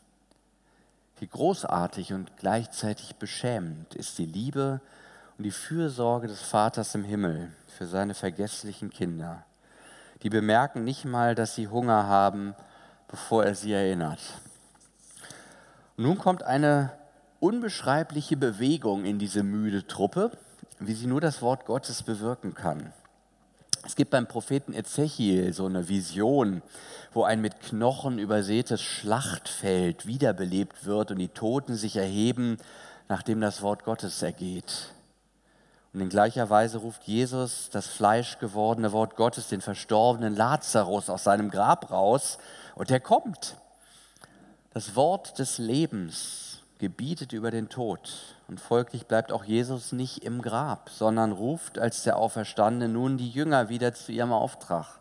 Wie 1.18 1.26
großartig 1.26 2.12
und 2.12 2.36
gleichzeitig 2.36 3.16
beschämend 3.16 3.94
ist 3.94 4.18
die 4.18 4.26
Liebe 4.26 4.80
und 5.38 5.44
die 5.44 5.50
Fürsorge 5.50 6.28
des 6.28 6.42
Vaters 6.42 6.94
im 6.94 7.04
Himmel 7.04 7.50
für 7.66 7.86
seine 7.86 8.14
vergesslichen 8.14 8.90
Kinder 8.90 9.44
die 10.22 10.30
bemerken 10.30 10.84
nicht 10.84 11.04
mal, 11.04 11.34
dass 11.34 11.54
sie 11.54 11.68
Hunger 11.68 12.06
haben, 12.06 12.54
bevor 13.08 13.44
er 13.44 13.54
sie 13.54 13.72
erinnert. 13.72 14.20
Und 15.96 16.04
nun 16.04 16.18
kommt 16.18 16.42
eine 16.42 16.92
unbeschreibliche 17.40 18.36
Bewegung 18.36 19.04
in 19.04 19.18
diese 19.18 19.42
müde 19.42 19.86
Truppe, 19.86 20.32
wie 20.78 20.94
sie 20.94 21.06
nur 21.06 21.20
das 21.20 21.42
Wort 21.42 21.66
Gottes 21.66 22.02
bewirken 22.02 22.54
kann. 22.54 22.92
Es 23.84 23.94
gibt 23.94 24.10
beim 24.10 24.26
Propheten 24.26 24.74
Ezechiel 24.74 25.52
so 25.52 25.66
eine 25.66 25.88
Vision, 25.88 26.60
wo 27.12 27.22
ein 27.22 27.40
mit 27.40 27.60
Knochen 27.60 28.18
übersätes 28.18 28.82
Schlachtfeld 28.82 30.06
wiederbelebt 30.06 30.86
wird 30.86 31.12
und 31.12 31.18
die 31.18 31.28
Toten 31.28 31.76
sich 31.76 31.96
erheben, 31.96 32.58
nachdem 33.08 33.40
das 33.40 33.62
Wort 33.62 33.84
Gottes 33.84 34.22
ergeht. 34.22 34.92
Und 35.96 36.02
in 36.02 36.08
gleicher 36.10 36.50
Weise 36.50 36.76
ruft 36.76 37.04
Jesus 37.04 37.70
das 37.70 37.86
fleischgewordene 37.86 38.92
Wort 38.92 39.16
Gottes, 39.16 39.48
den 39.48 39.62
verstorbenen 39.62 40.36
Lazarus 40.36 41.08
aus 41.08 41.24
seinem 41.24 41.50
Grab 41.50 41.90
raus 41.90 42.36
und 42.74 42.90
er 42.90 43.00
kommt. 43.00 43.56
Das 44.74 44.94
Wort 44.94 45.38
des 45.38 45.56
Lebens, 45.56 46.58
gebietet 46.78 47.32
über 47.32 47.50
den 47.50 47.70
Tod. 47.70 48.36
Und 48.46 48.60
folglich 48.60 49.06
bleibt 49.06 49.32
auch 49.32 49.44
Jesus 49.44 49.92
nicht 49.92 50.22
im 50.22 50.42
Grab, 50.42 50.90
sondern 50.90 51.32
ruft 51.32 51.78
als 51.78 52.02
der 52.02 52.18
Auferstandene 52.18 52.92
nun 52.92 53.16
die 53.16 53.30
Jünger 53.30 53.70
wieder 53.70 53.94
zu 53.94 54.12
ihrem 54.12 54.34
Auftrag. 54.34 55.00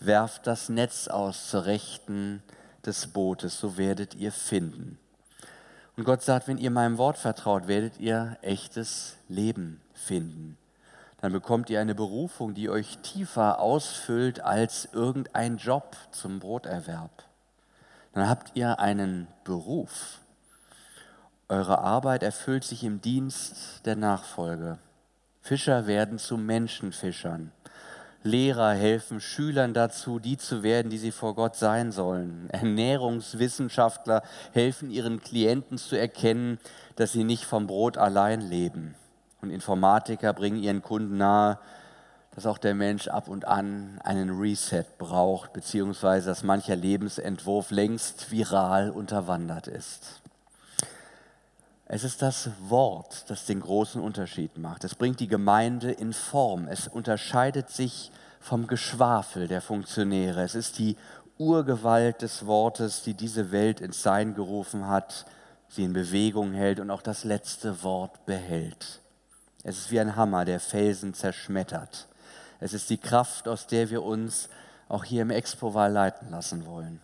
Werft 0.00 0.46
das 0.46 0.70
Netz 0.70 1.08
aus 1.08 1.50
zur 1.50 1.66
Rechten 1.66 2.42
des 2.86 3.08
Bootes, 3.08 3.60
so 3.60 3.76
werdet 3.76 4.14
ihr 4.14 4.32
finden. 4.32 4.98
Und 5.96 6.04
Gott 6.04 6.22
sagt, 6.22 6.48
wenn 6.48 6.58
ihr 6.58 6.70
meinem 6.70 6.96
Wort 6.98 7.18
vertraut, 7.18 7.68
werdet 7.68 8.00
ihr 8.00 8.38
echtes 8.40 9.16
Leben 9.28 9.80
finden. 9.94 10.56
Dann 11.20 11.32
bekommt 11.32 11.70
ihr 11.70 11.80
eine 11.80 11.94
Berufung, 11.94 12.54
die 12.54 12.70
euch 12.70 12.98
tiefer 12.98 13.60
ausfüllt 13.60 14.40
als 14.40 14.88
irgendein 14.92 15.58
Job 15.58 15.96
zum 16.10 16.40
Broterwerb. 16.40 17.24
Dann 18.12 18.28
habt 18.28 18.52
ihr 18.54 18.80
einen 18.80 19.28
Beruf. 19.44 20.18
Eure 21.48 21.78
Arbeit 21.78 22.22
erfüllt 22.22 22.64
sich 22.64 22.82
im 22.82 23.00
Dienst 23.00 23.84
der 23.84 23.96
Nachfolge. 23.96 24.78
Fischer 25.42 25.86
werden 25.86 26.18
zu 26.18 26.38
Menschenfischern. 26.38 27.52
Lehrer 28.24 28.72
helfen 28.72 29.20
Schülern 29.20 29.74
dazu, 29.74 30.18
die 30.18 30.36
zu 30.36 30.62
werden, 30.62 30.90
die 30.90 30.98
sie 30.98 31.10
vor 31.10 31.34
Gott 31.34 31.56
sein 31.56 31.90
sollen. 31.90 32.48
Ernährungswissenschaftler 32.50 34.22
helfen 34.52 34.90
ihren 34.90 35.20
Klienten 35.20 35.76
zu 35.76 35.96
erkennen, 35.96 36.58
dass 36.96 37.12
sie 37.12 37.24
nicht 37.24 37.44
vom 37.44 37.66
Brot 37.66 37.98
allein 37.98 38.40
leben. 38.40 38.94
Und 39.40 39.50
Informatiker 39.50 40.32
bringen 40.32 40.62
ihren 40.62 40.82
Kunden 40.82 41.16
nahe, 41.16 41.58
dass 42.34 42.46
auch 42.46 42.58
der 42.58 42.74
Mensch 42.74 43.08
ab 43.08 43.28
und 43.28 43.44
an 43.44 44.00
einen 44.04 44.30
Reset 44.30 44.84
braucht, 44.98 45.52
beziehungsweise 45.52 46.30
dass 46.30 46.44
mancher 46.44 46.76
Lebensentwurf 46.76 47.70
längst 47.70 48.30
viral 48.30 48.90
unterwandert 48.90 49.66
ist. 49.66 50.21
Es 51.94 52.04
ist 52.04 52.22
das 52.22 52.48
Wort, 52.70 53.26
das 53.28 53.44
den 53.44 53.60
großen 53.60 54.00
Unterschied 54.00 54.56
macht. 54.56 54.82
Es 54.82 54.94
bringt 54.94 55.20
die 55.20 55.28
Gemeinde 55.28 55.92
in 55.92 56.14
Form. 56.14 56.66
Es 56.66 56.88
unterscheidet 56.88 57.68
sich 57.68 58.10
vom 58.40 58.66
Geschwafel 58.66 59.46
der 59.46 59.60
Funktionäre. 59.60 60.42
Es 60.42 60.54
ist 60.54 60.78
die 60.78 60.96
Urgewalt 61.36 62.22
des 62.22 62.46
Wortes, 62.46 63.02
die 63.02 63.12
diese 63.12 63.52
Welt 63.52 63.82
ins 63.82 64.02
Sein 64.02 64.34
gerufen 64.34 64.88
hat, 64.88 65.26
sie 65.68 65.84
in 65.84 65.92
Bewegung 65.92 66.54
hält 66.54 66.80
und 66.80 66.90
auch 66.90 67.02
das 67.02 67.24
letzte 67.24 67.82
Wort 67.82 68.24
behält. 68.24 69.02
Es 69.62 69.76
ist 69.76 69.90
wie 69.90 70.00
ein 70.00 70.16
Hammer, 70.16 70.46
der 70.46 70.60
Felsen 70.60 71.12
zerschmettert. 71.12 72.08
Es 72.58 72.72
ist 72.72 72.88
die 72.88 72.96
Kraft, 72.96 73.48
aus 73.48 73.66
der 73.66 73.90
wir 73.90 74.02
uns 74.02 74.48
auch 74.88 75.04
hier 75.04 75.20
im 75.20 75.30
Expo-Wahl 75.30 75.92
leiten 75.92 76.30
lassen 76.30 76.64
wollen. 76.64 77.02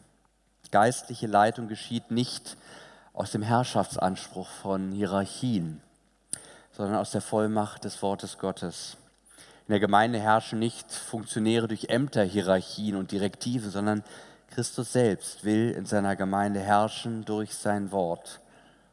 Geistliche 0.70 1.26
Leitung 1.26 1.68
geschieht 1.68 2.10
nicht 2.10 2.56
aus 3.18 3.32
dem 3.32 3.42
Herrschaftsanspruch 3.42 4.48
von 4.48 4.92
Hierarchien, 4.92 5.80
sondern 6.70 6.94
aus 6.94 7.10
der 7.10 7.20
Vollmacht 7.20 7.82
des 7.82 8.00
Wortes 8.00 8.38
Gottes. 8.38 8.96
In 9.66 9.72
der 9.72 9.80
Gemeinde 9.80 10.20
herrschen 10.20 10.60
nicht 10.60 10.92
Funktionäre 10.92 11.66
durch 11.66 11.88
Ämter, 11.88 12.22
Hierarchien 12.22 12.94
und 12.94 13.10
Direktive, 13.10 13.70
sondern 13.70 14.04
Christus 14.50 14.92
selbst 14.92 15.42
will 15.42 15.72
in 15.72 15.84
seiner 15.84 16.14
Gemeinde 16.14 16.60
herrschen 16.60 17.24
durch 17.24 17.56
sein 17.56 17.90
Wort. 17.90 18.40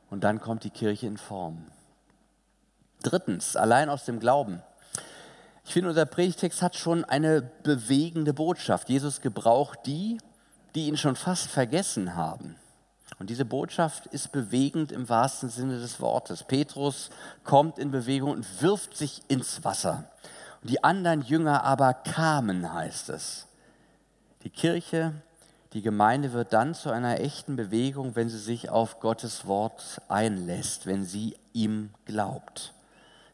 Und 0.10 0.24
dann 0.24 0.42
kommt 0.42 0.64
die 0.64 0.72
Kirche 0.72 1.06
in 1.06 1.18
Form. 1.18 1.68
Drittens, 3.04 3.56
allein 3.56 3.90
aus 3.90 4.06
dem 4.06 4.20
Glauben. 4.20 4.64
Ich 5.66 5.74
finde, 5.74 5.90
unser 5.90 6.08
Predigtext 6.08 6.64
hat 6.64 6.76
schon 6.76 7.06
eine 7.06 7.44
bewegende 7.62 8.34
Botschaft. 8.34 8.90
Jesus 8.90 9.22
gebraucht 9.22 9.82
die, 9.86 10.18
die 10.74 10.88
ihn 10.88 10.98
schon 10.98 11.16
fast 11.16 11.46
vergessen 11.46 12.16
haben. 12.16 12.56
Und 13.18 13.30
diese 13.30 13.46
Botschaft 13.46 14.08
ist 14.08 14.32
bewegend 14.32 14.92
im 14.92 15.08
wahrsten 15.08 15.50
Sinne 15.50 15.80
des 15.80 16.02
Wortes. 16.02 16.44
Petrus 16.44 17.10
kommt 17.44 17.80
in 17.80 17.92
Bewegung 17.92 18.32
und 18.32 18.62
wirft 18.62 18.98
sich 18.98 19.22
ins 19.30 19.64
Wasser. 19.64 20.10
Und 20.62 20.70
die 20.70 20.84
anderen 20.84 21.22
Jünger 21.22 21.64
aber 21.64 21.94
kamen, 21.94 22.74
heißt 22.74 23.10
es. 23.10 23.48
Die 24.44 24.50
Kirche, 24.50 25.14
die 25.74 25.82
Gemeinde 25.82 26.34
wird 26.34 26.54
dann 26.54 26.74
zu 26.74 26.90
einer 26.90 27.20
echten 27.22 27.56
Bewegung, 27.56 28.16
wenn 28.16 28.30
sie 28.30 28.40
sich 28.40 28.70
auf 28.70 29.00
Gottes 29.00 29.48
Wort 29.48 30.02
einlässt, 30.10 30.86
wenn 30.86 31.04
sie 31.04 31.38
ihm 31.54 31.92
glaubt. 32.06 32.74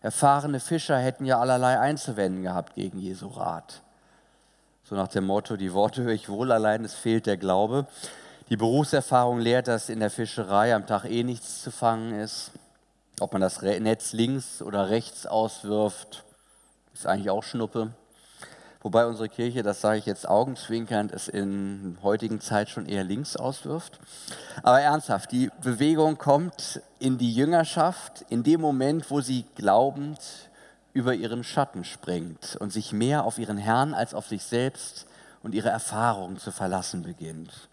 Erfahrene 0.02 0.60
Fischer 0.60 0.98
hätten 0.98 1.26
ja 1.26 1.40
allerlei 1.40 1.80
einzuwenden 1.80 2.44
gehabt 2.44 2.76
gegen 2.76 3.00
Jesu 3.00 3.28
Rat. 3.28 3.82
So 4.84 4.96
nach 4.96 5.08
dem 5.08 5.26
Motto, 5.26 5.56
die 5.56 5.74
Worte 5.74 6.04
höre 6.04 6.14
ich 6.14 6.30
wohl, 6.30 6.52
allein 6.52 6.84
es 6.84 6.96
fehlt 6.96 7.26
der 7.28 7.38
Glaube. 7.38 7.86
Die 8.52 8.58
Berufserfahrung 8.58 9.40
lehrt, 9.40 9.70
dass 9.70 9.88
in 9.88 10.02
der 10.02 10.10
Fischerei 10.10 10.76
am 10.76 10.86
Tag 10.86 11.06
eh 11.06 11.24
nichts 11.24 11.62
zu 11.64 11.72
fangen 11.72 12.20
ist. 12.20 12.52
Ob 13.22 13.32
man 13.32 13.42
das 13.42 13.62
Netz 13.62 14.12
links 14.12 14.62
oder 14.62 14.90
rechts 14.90 15.26
auswirft, 15.26 16.26
ist 16.94 17.08
eigentlich 17.08 17.30
auch 17.30 17.44
Schnuppe. 17.44 17.94
Wobei 18.82 19.06
unsere 19.06 19.30
Kirche, 19.30 19.64
das 19.64 19.80
sage 19.80 20.00
ich 20.00 20.06
jetzt 20.06 20.28
augenzwinkernd, 20.28 21.14
es 21.14 21.30
in 21.30 21.98
heutigen 22.04 22.42
Zeit 22.42 22.68
schon 22.70 22.88
eher 22.88 23.06
links 23.06 23.38
auswirft. 23.38 24.02
Aber 24.64 24.82
ernsthaft, 24.82 25.32
die 25.32 25.50
Bewegung 25.62 26.18
kommt 26.18 26.82
in 27.00 27.18
die 27.18 27.34
Jüngerschaft 27.34 28.26
in 28.28 28.44
dem 28.44 28.60
Moment, 28.60 29.10
wo 29.10 29.22
sie 29.22 29.46
glaubend 29.56 30.20
über 30.92 31.14
ihren 31.14 31.46
Schatten 31.46 31.86
springt 31.86 32.58
und 32.60 32.74
sich 32.74 32.92
mehr 32.92 33.24
auf 33.24 33.40
ihren 33.40 33.58
Herrn 33.58 33.94
als 33.94 34.14
auf 34.14 34.28
sich 34.28 34.44
selbst 34.44 35.06
und 35.42 35.56
ihre 35.56 35.70
Erfahrungen 35.70 36.38
zu 36.38 36.52
verlassen 36.52 37.04
beginnt. 37.04 37.71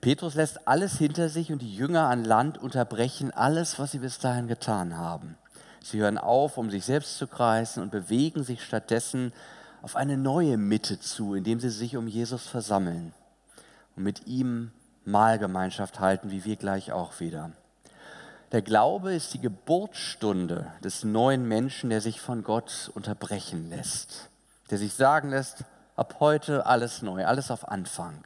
Petrus 0.00 0.34
lässt 0.34 0.66
alles 0.66 0.98
hinter 0.98 1.28
sich 1.28 1.52
und 1.52 1.62
die 1.62 1.74
Jünger 1.74 2.08
an 2.08 2.24
Land 2.24 2.58
unterbrechen 2.58 3.30
alles, 3.32 3.78
was 3.78 3.92
sie 3.92 3.98
bis 3.98 4.18
dahin 4.18 4.48
getan 4.48 4.96
haben. 4.96 5.36
Sie 5.82 6.00
hören 6.00 6.18
auf, 6.18 6.56
um 6.58 6.70
sich 6.70 6.84
selbst 6.84 7.18
zu 7.18 7.26
kreisen 7.26 7.82
und 7.82 7.90
bewegen 7.90 8.42
sich 8.42 8.62
stattdessen 8.62 9.32
auf 9.82 9.96
eine 9.96 10.16
neue 10.16 10.56
Mitte 10.56 10.98
zu, 10.98 11.34
indem 11.34 11.60
sie 11.60 11.70
sich 11.70 11.96
um 11.96 12.08
Jesus 12.08 12.46
versammeln 12.46 13.12
und 13.96 14.02
mit 14.02 14.26
ihm 14.26 14.72
Mahlgemeinschaft 15.04 16.00
halten, 16.00 16.30
wie 16.30 16.44
wir 16.44 16.56
gleich 16.56 16.92
auch 16.92 17.20
wieder. 17.20 17.52
Der 18.52 18.62
Glaube 18.62 19.14
ist 19.14 19.34
die 19.34 19.40
Geburtsstunde 19.40 20.72
des 20.82 21.04
neuen 21.04 21.46
Menschen, 21.46 21.90
der 21.90 22.00
sich 22.00 22.20
von 22.20 22.42
Gott 22.44 22.90
unterbrechen 22.94 23.68
lässt, 23.68 24.30
der 24.70 24.78
sich 24.78 24.94
sagen 24.94 25.30
lässt, 25.30 25.64
ab 25.96 26.16
heute 26.20 26.64
alles 26.64 27.02
neu, 27.02 27.26
alles 27.26 27.50
auf 27.50 27.68
Anfang 27.68 28.24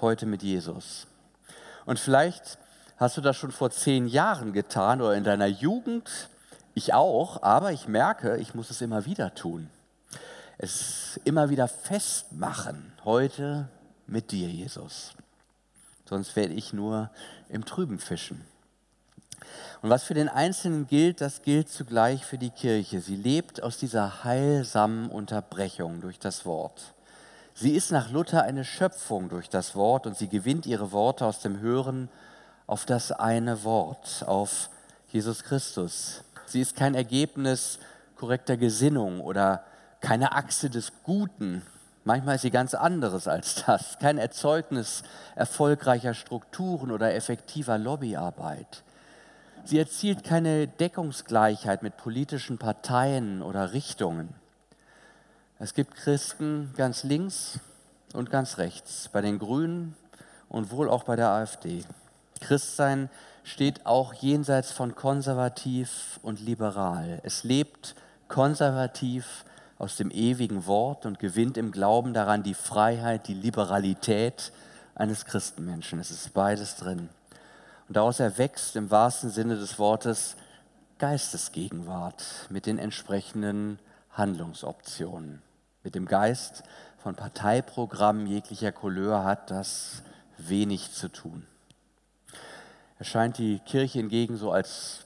heute 0.00 0.26
mit 0.26 0.42
Jesus. 0.42 1.06
Und 1.86 1.98
vielleicht 1.98 2.58
hast 2.96 3.16
du 3.16 3.20
das 3.20 3.36
schon 3.36 3.52
vor 3.52 3.70
zehn 3.70 4.06
Jahren 4.06 4.52
getan 4.52 5.00
oder 5.00 5.14
in 5.14 5.24
deiner 5.24 5.46
Jugend, 5.46 6.28
ich 6.74 6.94
auch, 6.94 7.42
aber 7.42 7.72
ich 7.72 7.88
merke, 7.88 8.36
ich 8.36 8.54
muss 8.54 8.70
es 8.70 8.80
immer 8.80 9.04
wieder 9.04 9.34
tun. 9.34 9.68
Es 10.58 11.18
immer 11.24 11.50
wieder 11.50 11.68
festmachen, 11.68 12.92
heute 13.04 13.68
mit 14.06 14.32
dir, 14.32 14.48
Jesus. 14.48 15.12
Sonst 16.04 16.36
werde 16.36 16.54
ich 16.54 16.72
nur 16.72 17.10
im 17.48 17.64
Trüben 17.64 17.98
fischen. 17.98 18.44
Und 19.82 19.90
was 19.90 20.02
für 20.02 20.14
den 20.14 20.28
Einzelnen 20.28 20.86
gilt, 20.86 21.20
das 21.20 21.42
gilt 21.42 21.68
zugleich 21.68 22.24
für 22.24 22.38
die 22.38 22.50
Kirche. 22.50 23.00
Sie 23.00 23.16
lebt 23.16 23.62
aus 23.62 23.78
dieser 23.78 24.24
heilsamen 24.24 25.08
Unterbrechung 25.08 26.00
durch 26.00 26.18
das 26.18 26.44
Wort. 26.44 26.94
Sie 27.60 27.74
ist 27.74 27.90
nach 27.90 28.12
Luther 28.12 28.44
eine 28.44 28.64
Schöpfung 28.64 29.28
durch 29.28 29.48
das 29.48 29.74
Wort 29.74 30.06
und 30.06 30.16
sie 30.16 30.28
gewinnt 30.28 30.64
ihre 30.64 30.92
Worte 30.92 31.26
aus 31.26 31.40
dem 31.40 31.58
Hören 31.58 32.08
auf 32.68 32.84
das 32.84 33.10
eine 33.10 33.64
Wort, 33.64 34.22
auf 34.28 34.70
Jesus 35.08 35.42
Christus. 35.42 36.22
Sie 36.46 36.60
ist 36.60 36.76
kein 36.76 36.94
Ergebnis 36.94 37.80
korrekter 38.14 38.56
Gesinnung 38.56 39.20
oder 39.20 39.64
keine 40.00 40.36
Achse 40.36 40.70
des 40.70 40.92
Guten. 41.02 41.62
Manchmal 42.04 42.36
ist 42.36 42.42
sie 42.42 42.52
ganz 42.52 42.74
anderes 42.74 43.26
als 43.26 43.64
das. 43.66 43.98
Kein 43.98 44.18
Erzeugnis 44.18 45.02
erfolgreicher 45.34 46.14
Strukturen 46.14 46.92
oder 46.92 47.12
effektiver 47.12 47.76
Lobbyarbeit. 47.76 48.84
Sie 49.64 49.80
erzielt 49.80 50.22
keine 50.22 50.68
Deckungsgleichheit 50.68 51.82
mit 51.82 51.96
politischen 51.96 52.58
Parteien 52.58 53.42
oder 53.42 53.72
Richtungen. 53.72 54.32
Es 55.60 55.74
gibt 55.74 55.96
Christen 55.96 56.72
ganz 56.76 57.02
links 57.02 57.58
und 58.12 58.30
ganz 58.30 58.58
rechts, 58.58 59.08
bei 59.12 59.20
den 59.20 59.40
Grünen 59.40 59.96
und 60.48 60.70
wohl 60.70 60.88
auch 60.88 61.02
bei 61.02 61.16
der 61.16 61.30
AfD. 61.30 61.84
Christsein 62.40 63.10
steht 63.42 63.84
auch 63.84 64.14
jenseits 64.14 64.70
von 64.70 64.94
konservativ 64.94 66.20
und 66.22 66.38
liberal. 66.38 67.20
Es 67.24 67.42
lebt 67.42 67.96
konservativ 68.28 69.44
aus 69.78 69.96
dem 69.96 70.12
ewigen 70.12 70.66
Wort 70.66 71.06
und 71.06 71.18
gewinnt 71.18 71.56
im 71.56 71.72
Glauben 71.72 72.14
daran 72.14 72.44
die 72.44 72.54
Freiheit, 72.54 73.26
die 73.26 73.34
Liberalität 73.34 74.52
eines 74.94 75.24
Christenmenschen. 75.24 75.98
Es 75.98 76.12
ist 76.12 76.34
beides 76.34 76.76
drin. 76.76 77.08
Und 77.88 77.96
daraus 77.96 78.20
erwächst 78.20 78.76
im 78.76 78.92
wahrsten 78.92 79.30
Sinne 79.30 79.56
des 79.56 79.76
Wortes 79.80 80.36
Geistesgegenwart 80.98 82.46
mit 82.48 82.66
den 82.66 82.78
entsprechenden 82.78 83.80
Handlungsoptionen. 84.12 85.47
Mit 85.82 85.94
dem 85.94 86.06
Geist 86.06 86.62
von 86.98 87.14
Parteiprogrammen 87.14 88.26
jeglicher 88.26 88.72
Couleur 88.72 89.24
hat 89.24 89.50
das 89.50 90.02
wenig 90.36 90.92
zu 90.92 91.08
tun. 91.08 91.46
Erscheint 92.98 93.38
die 93.38 93.60
Kirche 93.60 93.98
hingegen 93.98 94.36
so 94.36 94.50
als 94.50 95.04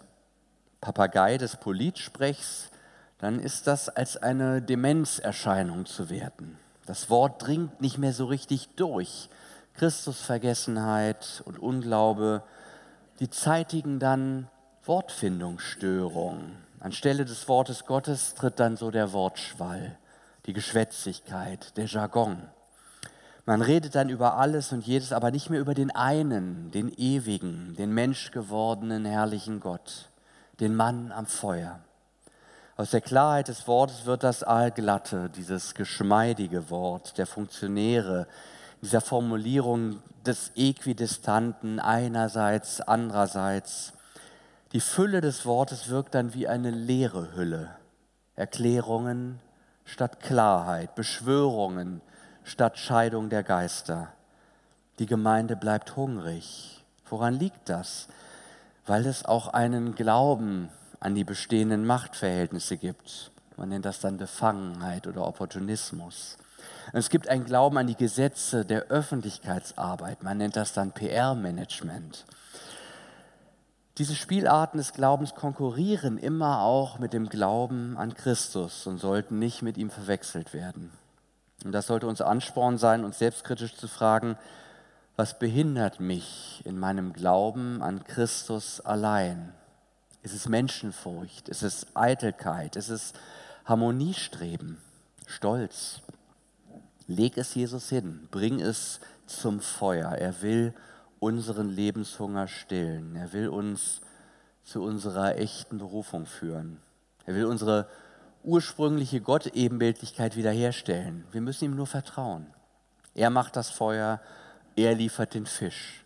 Papagei 0.81 1.39
des 1.39 1.57
Politsprechs, 1.57 2.71
dann 3.19 3.39
ist 3.39 3.67
das 3.67 3.89
als 3.89 4.17
eine 4.17 4.63
Demenzerscheinung 4.63 5.87
zu 5.87 6.11
werten. 6.11 6.59
Das 6.87 7.09
Wort 7.11 7.47
dringt 7.47 7.81
nicht 7.81 7.99
mehr 7.99 8.13
so 8.13 8.27
richtig 8.27 8.69
durch. 8.75 9.29
Christusvergessenheit 9.75 11.43
und 11.47 11.59
Unglaube, 11.59 12.43
die 13.21 13.31
zeitigen 13.31 13.99
dann 14.01 14.49
Wortfindungsstörungen. 14.85 16.57
Anstelle 16.81 17.25
des 17.25 17.47
Wortes 17.47 17.87
Gottes 17.87 18.35
tritt 18.35 18.59
dann 18.59 18.77
so 18.77 18.91
der 18.91 19.13
Wortschwall, 19.13 19.97
die 20.47 20.53
Geschwätzigkeit, 20.53 21.77
der 21.77 21.87
Jargon. 21.87 22.43
Man 23.45 23.61
redet 23.61 23.95
dann 23.95 24.09
über 24.09 24.37
alles 24.37 24.73
und 24.73 24.87
jedes, 24.87 25.13
aber 25.13 25.31
nicht 25.31 25.51
mehr 25.51 25.61
über 25.61 25.75
den 25.75 25.91
einen, 25.91 26.71
den 26.71 26.89
ewigen, 26.97 27.75
den 27.77 27.93
menschgewordenen, 27.93 29.05
herrlichen 29.05 29.59
Gott, 29.59 30.11
den 30.61 30.77
Mann 30.77 31.11
am 31.11 31.27
Feuer. 31.27 31.81
Aus 32.77 32.91
der 32.91 33.01
Klarheit 33.01 33.49
des 33.49 33.67
Wortes 33.67 34.07
wird 34.07 34.23
das 34.23 34.43
Allglatte, 34.43 35.29
dieses 35.29 35.75
geschmeidige 35.75 36.71
Wort 36.71 37.19
der 37.19 37.27
Funktionäre, 37.27 38.27
dieser 38.81 39.01
Formulierung 39.01 40.01
des 40.25 40.53
Äquidistanten 40.57 41.81
einerseits, 41.81 42.81
andererseits. 42.81 43.93
Die 44.73 44.81
Fülle 44.81 45.21
des 45.21 45.45
Wortes 45.45 45.89
wirkt 45.89 46.15
dann 46.15 46.33
wie 46.35 46.49
eine 46.49 46.71
leere 46.71 47.35
Hülle. 47.35 47.71
Erklärungen 48.37 49.41
statt 49.93 50.21
Klarheit, 50.21 50.95
Beschwörungen 50.95 52.01
statt 52.45 52.79
Scheidung 52.79 53.29
der 53.29 53.43
Geister. 53.43 54.09
Die 54.99 55.05
Gemeinde 55.05 55.55
bleibt 55.55 55.97
hungrig. 55.97 56.83
Woran 57.11 57.35
liegt 57.35 57.69
das? 57.69 58.09
Weil 58.87 59.05
es 59.05 59.27
auch 59.27 59.49
einen 59.49 59.95
Glauben 59.95 60.71
an 60.99 61.15
die 61.15 61.25
bestehenden 61.25 61.85
Machtverhältnisse 61.85 62.79
gibt. 62.79 63.33
Man 63.59 63.69
nennt 63.69 63.85
das 63.85 64.01
dann 64.01 64.17
Befangenheit 64.17 65.07
oder 65.07 65.27
Opportunismus. 65.27 66.39
Es 66.95 67.11
gibt 67.11 67.29
einen 67.29 67.45
Glauben 67.45 67.77
an 67.77 67.87
die 67.87 67.95
Gesetze 67.95 68.65
der 68.65 68.85
Öffentlichkeitsarbeit. 68.85 70.23
Man 70.23 70.39
nennt 70.39 70.57
das 70.57 70.73
dann 70.73 70.93
PR-Management. 70.93 72.25
Diese 73.99 74.15
Spielarten 74.15 74.79
des 74.79 74.95
Glaubens 74.95 75.35
konkurrieren 75.35 76.17
immer 76.17 76.63
auch 76.63 76.99
mit 76.99 77.13
dem 77.13 77.29
Glauben 77.29 77.99
an 77.99 78.15
Christus 78.15 78.87
und 78.87 78.99
sollten 78.99 79.39
nicht 79.39 79.61
mit 79.61 79.77
ihm 79.77 79.91
verwechselt 79.91 80.55
werden. 80.55 80.91
Und 81.65 81.73
das 81.73 81.89
sollte 81.89 82.07
uns 82.07 82.23
Ansporn 82.23 82.79
sein, 82.79 83.05
uns 83.05 83.19
selbstkritisch 83.19 83.75
zu 83.77 83.89
fragen, 83.89 84.37
was 85.17 85.39
behindert 85.39 86.01
mich 86.01 86.63
in 86.65 86.79
meinem 86.79 87.13
Glauben 87.13 87.83
an 87.83 88.03
Christus 88.05 88.81
allein? 88.81 89.53
Ist 90.23 90.35
es 90.35 90.49
Menschenfurcht? 90.49 91.51
Ist 91.51 91.63
es 91.63 91.87
Eitelkeit? 91.95 92.77
Ist 92.77 92.89
es 92.89 93.13
Harmoniestreben? 93.67 94.79
Stolz? 95.27 96.01
Leg 97.07 97.37
es 97.37 97.55
Jesus 97.55 97.91
hin, 97.91 98.27
bring 98.31 98.61
es 98.61 99.01
zum 99.27 99.61
Feuer. 99.61 100.13
Er 100.13 100.41
will 100.41 100.73
unseren 101.23 101.69
Lebenshunger 101.69 102.49
stillen. 102.49 103.15
Er 103.15 103.33
will 103.33 103.47
uns 103.47 104.01
zu 104.65 104.83
unserer 104.83 105.39
echten 105.39 105.79
Berufung 105.79 106.27
führen. 106.27 106.81
Er 107.27 107.37
will 107.37 107.45
unsere 107.45 107.89
ursprüngliche 108.43 109.21
Gottebenbildlichkeit 109.21 110.35
wiederherstellen. 110.35 111.25
Wir 111.31 111.41
müssen 111.41 111.67
ihm 111.67 111.77
nur 111.77 111.87
vertrauen. 111.87 112.49
Er 113.15 113.31
macht 113.31 113.55
das 113.55 113.71
Feuer, 113.71 114.21
er 114.75 114.97
liefert 114.97 115.35
den 115.35 115.47
Fisch. 115.47 116.05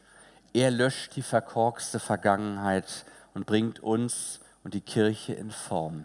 Er 0.52 0.70
löscht 0.70 1.16
die 1.16 1.22
verkorkste 1.22 1.98
Vergangenheit 1.98 3.07
und 3.33 3.46
bringt 3.46 3.81
uns 3.81 4.40
und 4.64 4.74
die 4.74 4.83
Kirche 4.83 5.33
in 5.33 5.50
Form. 5.50 6.05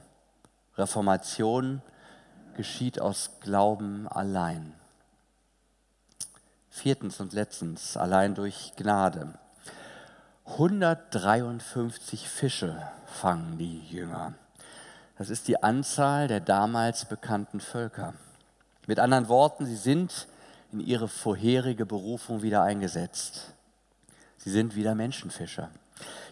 Reformation 0.78 1.82
geschieht 2.56 3.02
aus 3.02 3.32
Glauben 3.41 4.08
allein. 4.08 4.74
Viertens 6.74 7.20
und 7.20 7.34
letztens, 7.34 7.98
allein 7.98 8.34
durch 8.34 8.72
Gnade. 8.78 9.34
153 10.46 12.28
Fische 12.28 12.82
fangen 13.06 13.58
die 13.58 13.82
Jünger. 13.90 14.34
Das 15.18 15.30
ist 15.30 15.50
die 15.50 15.62
Anzahl 15.62 16.30
der 16.30 16.40
damals 16.40 17.06
bekannten 17.06 17.60
Völker. 17.60 18.14
Mit 18.88 19.00
anderen 19.00 19.28
Worten, 19.28 19.66
sie 19.66 19.76
sind 19.76 20.28
in 20.72 20.80
ihre 20.80 21.10
vorherige 21.10 21.86
Berufung 21.86 22.42
wieder 22.42 22.64
eingesetzt. 22.64 23.54
Sie 24.38 24.50
sind 24.50 24.74
wieder 24.74 24.96
Menschenfischer. 24.96 25.70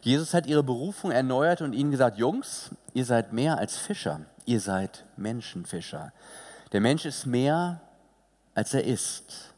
Jesus 0.02 0.34
hat 0.34 0.48
ihre 0.48 0.64
Berufung 0.64 1.12
erneuert 1.12 1.62
und 1.62 1.74
ihnen 1.74 1.92
gesagt, 1.92 2.18
Jungs, 2.18 2.72
ihr 2.94 3.06
seid 3.06 3.34
mehr 3.34 3.58
als 3.58 3.78
Fischer, 3.78 4.22
ihr 4.46 4.62
seid 4.62 5.04
Menschenfischer. 5.18 6.14
Der 6.72 6.80
Mensch 6.80 7.06
ist 7.06 7.26
mehr, 7.26 7.82
als 8.56 8.74
er 8.74 8.86
ist. 8.86 9.49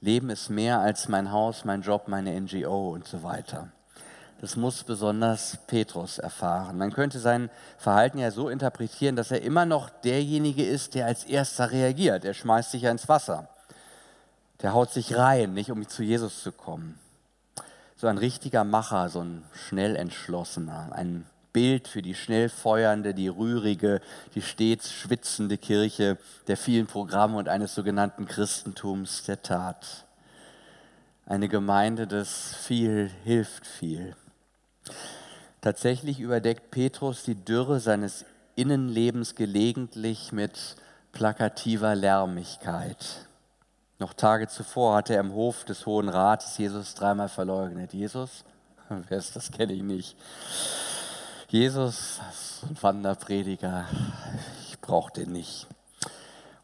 Leben 0.00 0.30
ist 0.30 0.48
mehr 0.48 0.80
als 0.80 1.08
mein 1.08 1.30
Haus, 1.30 1.64
mein 1.64 1.82
Job, 1.82 2.08
meine 2.08 2.38
NGO 2.40 2.90
und 2.90 3.06
so 3.06 3.22
weiter. 3.22 3.68
Das 4.40 4.56
muss 4.56 4.82
besonders 4.82 5.58
Petrus 5.66 6.18
erfahren. 6.18 6.78
Man 6.78 6.94
könnte 6.94 7.18
sein 7.18 7.50
Verhalten 7.76 8.18
ja 8.18 8.30
so 8.30 8.48
interpretieren, 8.48 9.14
dass 9.14 9.30
er 9.30 9.42
immer 9.42 9.66
noch 9.66 9.90
derjenige 9.90 10.64
ist, 10.64 10.94
der 10.94 11.04
als 11.04 11.24
erster 11.24 11.70
reagiert. 11.70 12.24
Er 12.24 12.32
schmeißt 12.32 12.70
sich 12.70 12.82
ja 12.82 12.90
ins 12.90 13.08
Wasser. 13.08 13.48
Der 14.62 14.72
haut 14.72 14.90
sich 14.90 15.16
rein, 15.16 15.52
nicht 15.52 15.70
um 15.70 15.86
zu 15.86 16.02
Jesus 16.02 16.42
zu 16.42 16.52
kommen. 16.52 16.98
So 17.96 18.06
ein 18.06 18.16
richtiger 18.16 18.64
Macher, 18.64 19.10
so 19.10 19.20
ein 19.20 19.44
schnell 19.52 19.94
entschlossener, 19.96 20.88
ein 20.92 21.26
Bild 21.52 21.88
für 21.88 22.02
die 22.02 22.14
schnell 22.14 22.48
feuernde, 22.48 23.14
die 23.14 23.28
rührige, 23.28 24.00
die 24.34 24.42
stets 24.42 24.92
schwitzende 24.92 25.58
Kirche 25.58 26.18
der 26.46 26.56
vielen 26.56 26.86
Programme 26.86 27.36
und 27.36 27.48
eines 27.48 27.74
sogenannten 27.74 28.26
Christentums 28.26 29.24
der 29.24 29.42
Tat. 29.42 30.06
Eine 31.26 31.48
Gemeinde, 31.48 32.06
das 32.06 32.56
viel 32.56 33.10
hilft 33.24 33.66
viel. 33.66 34.16
Tatsächlich 35.60 36.20
überdeckt 36.20 36.70
Petrus 36.70 37.24
die 37.24 37.34
Dürre 37.34 37.80
seines 37.80 38.24
Innenlebens 38.56 39.34
gelegentlich 39.34 40.32
mit 40.32 40.76
plakativer 41.12 41.94
Lärmigkeit. 41.94 43.26
Noch 43.98 44.14
Tage 44.14 44.48
zuvor 44.48 44.96
hatte 44.96 45.14
er 45.14 45.20
im 45.20 45.34
Hof 45.34 45.64
des 45.64 45.84
Hohen 45.84 46.08
Rates 46.08 46.56
Jesus 46.56 46.94
dreimal 46.94 47.28
verleugnet. 47.28 47.92
Jesus? 47.92 48.44
Wer 48.88 49.18
ist 49.18 49.36
das? 49.36 49.52
Kenne 49.52 49.74
ich 49.74 49.82
nicht. 49.82 50.16
Jesus, 51.50 52.20
so 52.60 52.68
ein 52.68 52.80
Wanderprediger, 52.80 53.84
ich 54.68 54.80
brauche 54.80 55.12
den 55.12 55.32
nicht. 55.32 55.66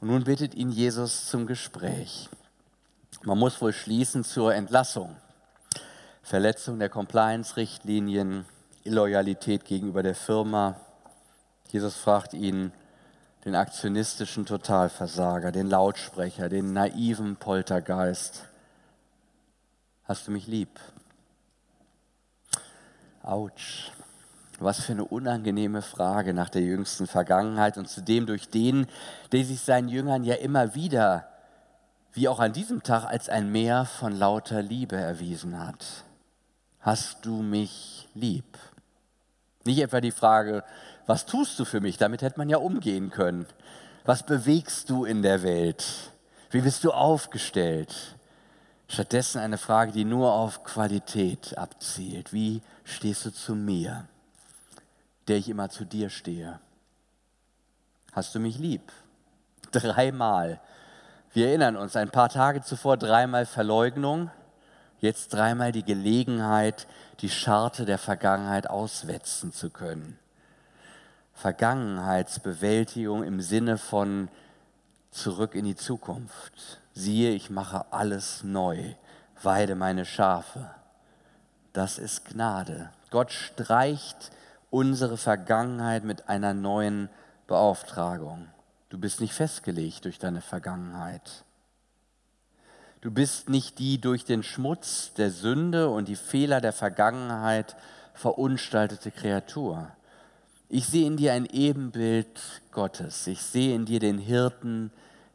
Und 0.00 0.10
nun 0.10 0.22
bittet 0.22 0.54
ihn 0.54 0.70
Jesus 0.70 1.26
zum 1.26 1.48
Gespräch. 1.48 2.28
Man 3.24 3.36
muss 3.36 3.60
wohl 3.60 3.72
schließen 3.72 4.22
zur 4.22 4.54
Entlassung. 4.54 5.16
Verletzung 6.22 6.78
der 6.78 6.88
Compliance-Richtlinien, 6.88 8.44
Illoyalität 8.84 9.64
gegenüber 9.64 10.04
der 10.04 10.14
Firma. 10.14 10.76
Jesus 11.72 11.96
fragt 11.96 12.32
ihn, 12.32 12.70
den 13.44 13.56
aktionistischen 13.56 14.46
Totalversager, 14.46 15.50
den 15.50 15.68
Lautsprecher, 15.68 16.48
den 16.48 16.72
naiven 16.72 17.34
Poltergeist, 17.34 18.44
hast 20.04 20.28
du 20.28 20.30
mich 20.30 20.46
lieb? 20.46 20.78
Autsch. 23.24 23.90
Was 24.58 24.80
für 24.80 24.92
eine 24.92 25.04
unangenehme 25.04 25.82
Frage 25.82 26.32
nach 26.32 26.48
der 26.48 26.62
jüngsten 26.62 27.06
Vergangenheit 27.06 27.76
und 27.76 27.88
zudem 27.88 28.26
durch 28.26 28.48
den, 28.48 28.86
der 29.32 29.44
sich 29.44 29.60
seinen 29.60 29.88
Jüngern 29.88 30.24
ja 30.24 30.34
immer 30.36 30.74
wieder, 30.74 31.28
wie 32.12 32.28
auch 32.28 32.40
an 32.40 32.54
diesem 32.54 32.82
Tag, 32.82 33.04
als 33.04 33.28
ein 33.28 33.52
Meer 33.52 33.84
von 33.84 34.16
lauter 34.16 34.62
Liebe 34.62 34.96
erwiesen 34.96 35.58
hat. 35.58 35.84
Hast 36.80 37.26
du 37.26 37.42
mich 37.42 38.08
lieb? 38.14 38.56
Nicht 39.64 39.80
etwa 39.80 40.00
die 40.00 40.12
Frage, 40.12 40.64
was 41.06 41.26
tust 41.26 41.58
du 41.58 41.64
für 41.66 41.80
mich? 41.80 41.98
Damit 41.98 42.22
hätte 42.22 42.38
man 42.38 42.48
ja 42.48 42.56
umgehen 42.56 43.10
können. 43.10 43.46
Was 44.04 44.24
bewegst 44.24 44.88
du 44.88 45.04
in 45.04 45.20
der 45.20 45.42
Welt? 45.42 45.84
Wie 46.50 46.60
bist 46.62 46.84
du 46.84 46.92
aufgestellt? 46.92 48.16
Stattdessen 48.88 49.40
eine 49.40 49.58
Frage, 49.58 49.92
die 49.92 50.04
nur 50.04 50.32
auf 50.32 50.64
Qualität 50.64 51.58
abzielt. 51.58 52.32
Wie 52.32 52.62
stehst 52.84 53.26
du 53.26 53.30
zu 53.30 53.54
mir? 53.54 54.06
Der 55.28 55.36
ich 55.36 55.48
immer 55.48 55.68
zu 55.68 55.84
dir 55.84 56.10
stehe. 56.10 56.60
Hast 58.12 58.34
du 58.34 58.40
mich 58.40 58.58
lieb? 58.58 58.92
Dreimal. 59.72 60.60
Wir 61.32 61.48
erinnern 61.48 61.76
uns, 61.76 61.96
ein 61.96 62.10
paar 62.10 62.28
Tage 62.28 62.62
zuvor 62.62 62.96
dreimal 62.96 63.44
Verleugnung, 63.44 64.30
jetzt 65.00 65.34
dreimal 65.34 65.72
die 65.72 65.84
Gelegenheit, 65.84 66.86
die 67.20 67.28
Scharte 67.28 67.84
der 67.84 67.98
Vergangenheit 67.98 68.70
auswetzen 68.70 69.52
zu 69.52 69.70
können. 69.70 70.18
Vergangenheitsbewältigung 71.34 73.22
im 73.22 73.42
Sinne 73.42 73.76
von 73.76 74.28
zurück 75.10 75.54
in 75.54 75.66
die 75.66 75.76
Zukunft. 75.76 76.80
Siehe, 76.94 77.32
ich 77.32 77.50
mache 77.50 77.84
alles 77.92 78.42
neu, 78.42 78.94
weide 79.42 79.74
meine 79.74 80.06
Schafe, 80.06 80.70
das 81.74 81.98
ist 81.98 82.24
Gnade. 82.24 82.90
Gott 83.10 83.32
streicht 83.32 84.30
unsere 84.76 85.16
Vergangenheit 85.16 86.04
mit 86.04 86.28
einer 86.28 86.52
neuen 86.52 87.08
Beauftragung. 87.46 88.48
Du 88.90 88.98
bist 88.98 89.22
nicht 89.22 89.32
festgelegt 89.32 90.04
durch 90.04 90.18
deine 90.18 90.42
Vergangenheit. 90.42 91.44
Du 93.00 93.10
bist 93.10 93.48
nicht 93.48 93.78
die 93.78 93.98
durch 93.98 94.26
den 94.26 94.42
Schmutz 94.42 95.14
der 95.14 95.30
Sünde 95.30 95.88
und 95.88 96.08
die 96.08 96.14
Fehler 96.14 96.60
der 96.60 96.74
Vergangenheit 96.74 97.74
verunstaltete 98.12 99.10
Kreatur. 99.12 99.92
Ich 100.68 100.84
sehe 100.84 101.06
in 101.06 101.16
dir 101.16 101.32
ein 101.32 101.46
Ebenbild 101.46 102.38
Gottes. 102.70 103.26
Ich 103.28 103.40
sehe 103.40 103.74
in 103.74 103.86
dir 103.86 103.98
den 103.98 104.18
Hirten 104.18 104.92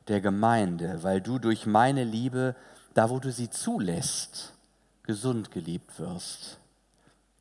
der 0.08 0.22
Gemeinde, 0.22 1.02
weil 1.02 1.20
du 1.20 1.40
durch 1.40 1.66
meine 1.66 2.04
Liebe, 2.04 2.56
da 2.94 3.10
wo 3.10 3.18
du 3.18 3.32
sie 3.32 3.50
zulässt, 3.50 4.54
gesund 5.02 5.50
geliebt 5.50 5.98
wirst. 5.98 6.61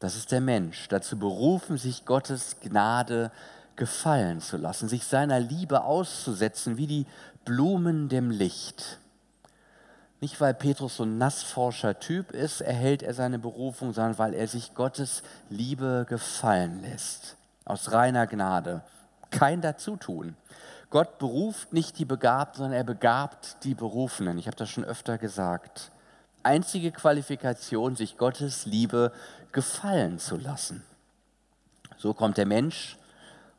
Das 0.00 0.16
ist 0.16 0.32
der 0.32 0.40
Mensch, 0.40 0.88
dazu 0.88 1.18
berufen, 1.18 1.76
sich 1.76 2.06
Gottes 2.06 2.56
Gnade 2.60 3.30
gefallen 3.76 4.40
zu 4.40 4.56
lassen, 4.56 4.88
sich 4.88 5.04
seiner 5.04 5.38
Liebe 5.38 5.84
auszusetzen 5.84 6.78
wie 6.78 6.86
die 6.86 7.06
Blumen 7.44 8.08
dem 8.08 8.30
Licht. 8.30 8.98
Nicht, 10.20 10.40
weil 10.40 10.54
Petrus 10.54 10.96
so 10.96 11.04
ein 11.04 11.18
nassforscher 11.18 11.98
Typ 11.98 12.32
ist, 12.32 12.62
erhält 12.62 13.02
er 13.02 13.14
seine 13.14 13.38
Berufung, 13.38 13.92
sondern 13.92 14.18
weil 14.18 14.34
er 14.34 14.48
sich 14.48 14.74
Gottes 14.74 15.22
Liebe 15.48 16.06
gefallen 16.08 16.80
lässt. 16.82 17.36
Aus 17.64 17.92
reiner 17.92 18.26
Gnade. 18.26 18.82
Kein 19.30 19.60
Dazutun. 19.60 20.34
Gott 20.90 21.18
beruft 21.18 21.72
nicht 21.72 21.98
die 21.98 22.04
Begabten, 22.04 22.58
sondern 22.58 22.76
er 22.76 22.84
begabt 22.84 23.64
die 23.64 23.74
Berufenen. 23.74 24.38
Ich 24.38 24.46
habe 24.46 24.56
das 24.56 24.68
schon 24.68 24.84
öfter 24.84 25.18
gesagt. 25.18 25.90
Einzige 26.42 26.90
Qualifikation, 26.90 27.96
sich 27.96 28.16
Gottes 28.16 28.66
Liebe 28.66 29.12
gefallen 29.52 30.18
zu 30.18 30.36
lassen. 30.36 30.82
So 31.98 32.14
kommt 32.14 32.38
der 32.38 32.46
Mensch 32.46 32.96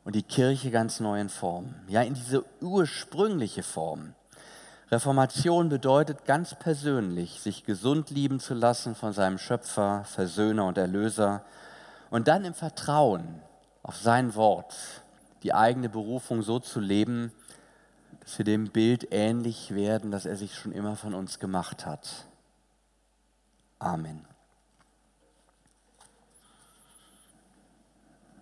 und 0.04 0.16
die 0.16 0.24
Kirche 0.24 0.72
ganz 0.72 1.00
neu 1.00 1.20
in 1.20 1.30
Form. 1.30 1.76
Ja, 1.88 2.02
in 2.02 2.16
diese 2.16 2.44
ursprüngliche 2.60 3.62
Form. 3.62 4.16
Reformation 4.90 5.70
bedeutet 5.70 6.26
ganz 6.26 6.56
persönlich, 6.56 7.40
sich 7.40 7.64
gesund 7.64 8.10
lieben 8.10 8.40
zu 8.40 8.54
lassen 8.54 8.96
von 8.96 9.14
seinem 9.14 9.38
Schöpfer, 9.38 10.04
Versöhner 10.06 10.66
und 10.66 10.78
Erlöser 10.78 11.46
und 12.10 12.28
dann 12.28 12.44
im 12.44 12.54
Vertrauen 12.54 13.42
auf 13.84 13.96
sein 13.96 14.36
Wort 14.36 14.76
die 15.44 15.54
eigene 15.54 15.88
Berufung 15.88 16.42
so 16.42 16.60
zu 16.60 16.80
leben, 16.80 17.32
dass 18.20 18.38
wir 18.38 18.46
dem 18.46 18.70
Bild 18.70 19.08
ähnlich 19.12 19.74
werden, 19.74 20.12
das 20.12 20.26
er 20.26 20.36
sich 20.36 20.56
schon 20.56 20.72
immer 20.72 20.96
von 20.96 21.14
uns 21.14 21.40
gemacht 21.40 21.86
hat. 21.86 22.26
Amen. 23.82 24.31